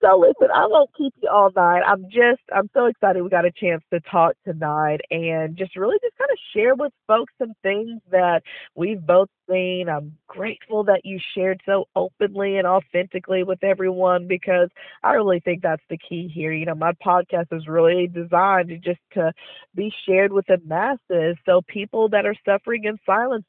so 0.00 0.16
listen, 0.16 0.48
I 0.54 0.66
won't 0.66 0.90
keep 0.96 1.12
you 1.20 1.28
all 1.28 1.50
night. 1.56 1.82
I'm 1.84 2.04
just 2.04 2.40
I'm 2.54 2.70
so 2.72 2.86
excited 2.86 3.22
we 3.22 3.30
got 3.30 3.44
a 3.44 3.50
chance 3.50 3.82
to 3.92 3.98
talk 4.00 4.34
tonight 4.44 5.00
and 5.10 5.56
just 5.56 5.74
really 5.76 5.96
just 6.02 6.16
kind 6.16 6.30
of 6.30 6.38
share 6.54 6.74
with 6.76 6.92
folks 7.08 7.32
some 7.38 7.52
things 7.64 8.00
that 8.10 8.42
we've 8.76 9.04
both 9.04 9.28
seen. 9.50 9.88
I'm 9.88 10.16
grateful 10.28 10.84
that 10.84 11.00
you 11.04 11.18
shared 11.34 11.60
so 11.66 11.86
openly 11.96 12.58
and 12.58 12.66
authentically 12.66 13.42
with 13.42 13.64
everyone 13.64 14.28
because 14.28 14.68
I 15.02 15.14
really 15.14 15.40
think 15.40 15.62
that's 15.62 15.82
the 15.90 15.98
key 15.98 16.30
here. 16.32 16.52
You 16.52 16.66
know, 16.66 16.76
my 16.76 16.92
podcast 17.04 17.52
is 17.52 17.66
really 17.66 18.06
designed 18.06 18.68
to 18.68 18.78
just 18.78 19.00
to 19.14 19.32
be 19.74 19.92
shared 20.06 20.32
with 20.32 20.46
the 20.46 20.60
masses 20.64 21.36
so 21.44 21.62
people 21.66 22.08
that 22.10 22.24
are 22.24 22.36
suffering 22.44 22.84
in 22.84 22.98
silence 23.04 23.44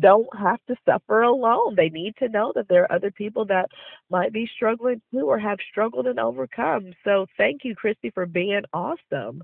don't 0.00 0.28
have 0.38 0.58
to 0.66 0.76
suffer 0.84 1.22
alone. 1.22 1.74
They 1.76 1.90
need 1.90 2.14
to 2.18 2.28
know 2.28 2.52
that 2.54 2.68
there 2.68 2.82
are 2.84 2.92
other 2.92 3.10
people 3.10 3.44
that 3.46 3.68
might 4.10 4.32
be 4.32 4.50
struggling 4.56 5.00
too 5.12 5.26
or 5.26 5.38
have 5.38 5.58
struggled 5.70 6.06
and 6.06 6.18
overcome. 6.18 6.92
So 7.04 7.26
thank 7.36 7.60
you, 7.64 7.74
Kristi, 7.76 8.12
for 8.12 8.26
being 8.26 8.62
awesome. 8.72 9.42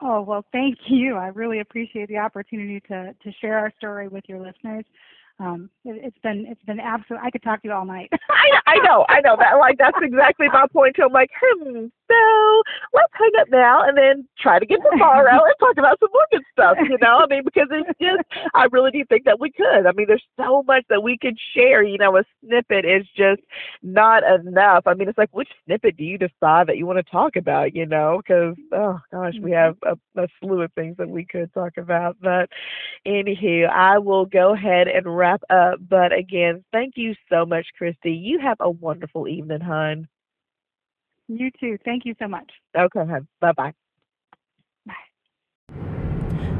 Oh, 0.00 0.22
well, 0.22 0.44
thank 0.52 0.76
you. 0.88 1.16
I 1.16 1.28
really 1.28 1.60
appreciate 1.60 2.08
the 2.08 2.18
opportunity 2.18 2.80
to, 2.88 3.14
to 3.22 3.32
share 3.40 3.58
our 3.58 3.72
story 3.78 4.08
with 4.08 4.24
your 4.28 4.40
listeners. 4.40 4.84
Um, 5.38 5.68
it, 5.84 6.00
it's 6.02 6.18
been 6.22 6.46
it's 6.48 6.62
been 6.62 6.80
absolute. 6.80 7.20
I 7.22 7.30
could 7.30 7.42
talk 7.42 7.60
to 7.60 7.68
you 7.68 7.74
all 7.74 7.84
night. 7.84 8.10
I, 8.30 8.58
I 8.66 8.78
know, 8.78 9.04
I 9.08 9.20
know 9.20 9.36
that. 9.38 9.56
Like 9.58 9.76
that's 9.78 9.98
exactly 10.00 10.48
my 10.48 10.66
point. 10.72 10.96
Too. 10.96 11.02
I'm 11.02 11.12
like, 11.12 11.30
hmm. 11.38 11.86
So 12.08 12.62
let's 12.92 13.12
hang 13.12 13.30
up 13.40 13.48
now 13.50 13.86
and 13.86 13.96
then 13.96 14.28
try 14.38 14.58
to 14.58 14.66
get 14.66 14.80
tomorrow 14.90 15.30
and 15.30 15.54
talk 15.58 15.76
about 15.78 15.98
some 16.00 16.10
more 16.12 16.26
good 16.30 16.42
stuff. 16.52 16.76
You 16.80 16.98
know, 17.02 17.18
I 17.18 17.26
mean, 17.26 17.42
because 17.44 17.68
it's 17.70 17.98
just, 18.00 18.22
I 18.54 18.66
really 18.70 18.90
do 18.90 19.04
think 19.08 19.24
that 19.24 19.40
we 19.40 19.50
could. 19.50 19.86
I 19.86 19.92
mean, 19.92 20.06
there's 20.06 20.22
so 20.36 20.62
much 20.66 20.84
that 20.88 21.02
we 21.02 21.18
could 21.18 21.36
share. 21.54 21.82
You 21.82 21.98
know, 21.98 22.16
a 22.16 22.22
snippet 22.44 22.84
is 22.84 23.06
just 23.16 23.42
not 23.82 24.22
enough. 24.22 24.86
I 24.86 24.94
mean, 24.94 25.08
it's 25.08 25.18
like 25.18 25.34
which 25.34 25.48
snippet 25.64 25.96
do 25.96 26.04
you 26.04 26.18
decide 26.18 26.68
that 26.68 26.76
you 26.76 26.86
want 26.86 27.04
to 27.04 27.10
talk 27.10 27.36
about? 27.36 27.74
You 27.74 27.86
know, 27.86 28.20
because 28.22 28.56
oh 28.72 29.00
gosh, 29.12 29.34
we 29.42 29.50
have 29.52 29.76
a, 29.84 29.96
a 30.20 30.28
slew 30.40 30.62
of 30.62 30.72
things 30.74 30.96
that 30.98 31.08
we 31.08 31.24
could 31.24 31.52
talk 31.52 31.76
about. 31.76 32.16
But 32.20 32.48
anywho, 33.06 33.68
I 33.68 33.98
will 33.98 34.26
go 34.26 34.54
ahead 34.54 34.88
and 34.88 35.16
wrap 35.16 35.42
up. 35.50 35.78
But 35.88 36.12
again, 36.12 36.64
thank 36.72 36.94
you 36.96 37.14
so 37.30 37.44
much, 37.44 37.66
Kristi. 37.80 38.22
You 38.22 38.38
have 38.40 38.58
a 38.60 38.70
wonderful 38.70 39.28
evening, 39.28 39.60
hon. 39.60 40.08
You 41.28 41.50
too. 41.58 41.78
Thank 41.84 42.04
you 42.04 42.14
so 42.18 42.28
much. 42.28 42.50
Okay, 42.76 43.04
hon. 43.04 43.26
Bye 43.40 43.52
bye. 43.52 43.72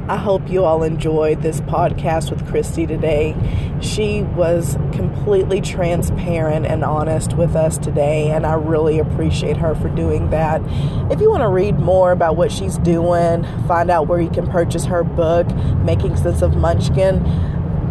I 0.09 0.17
hope 0.17 0.49
you 0.49 0.65
all 0.65 0.85
enjoyed 0.85 1.43
this 1.43 1.61
podcast 1.63 2.31
with 2.31 2.45
Kristi 2.45 2.87
today. 2.87 3.35
She 3.81 4.23
was 4.23 4.77
completely 4.93 5.61
transparent 5.61 6.65
and 6.65 6.85
honest 6.85 7.33
with 7.33 7.57
us 7.57 7.77
today, 7.77 8.31
and 8.31 8.47
I 8.47 8.53
really 8.53 9.01
appreciate 9.01 9.57
her 9.57 9.75
for 9.75 9.89
doing 9.89 10.31
that. 10.31 10.63
If 11.11 11.21
you 11.21 11.29
want 11.29 11.43
to 11.43 11.49
read 11.49 11.81
more 11.81 12.13
about 12.13 12.37
what 12.37 12.53
she's 12.53 12.79
doing, 12.79 13.45
find 13.67 13.91
out 13.91 14.07
where 14.07 14.21
you 14.21 14.31
can 14.31 14.47
purchase 14.47 14.85
her 14.85 15.03
book, 15.03 15.53
Making 15.79 16.17
Sense 16.17 16.41
of 16.41 16.57
Munchkin, 16.57 17.25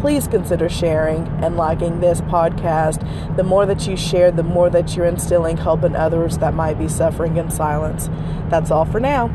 Please 0.00 0.28
consider 0.28 0.68
sharing 0.68 1.26
and 1.44 1.56
liking 1.56 2.00
this 2.00 2.20
podcast. 2.22 3.36
The 3.36 3.44
more 3.44 3.66
that 3.66 3.86
you 3.86 3.96
share, 3.96 4.30
the 4.30 4.42
more 4.42 4.70
that 4.70 4.96
you're 4.96 5.06
instilling 5.06 5.58
hope 5.58 5.84
in 5.84 5.94
others 5.94 6.38
that 6.38 6.54
might 6.54 6.78
be 6.78 6.88
suffering 6.88 7.36
in 7.36 7.50
silence. 7.50 8.08
That's 8.48 8.70
all 8.70 8.86
for 8.86 8.98
now. 8.98 9.28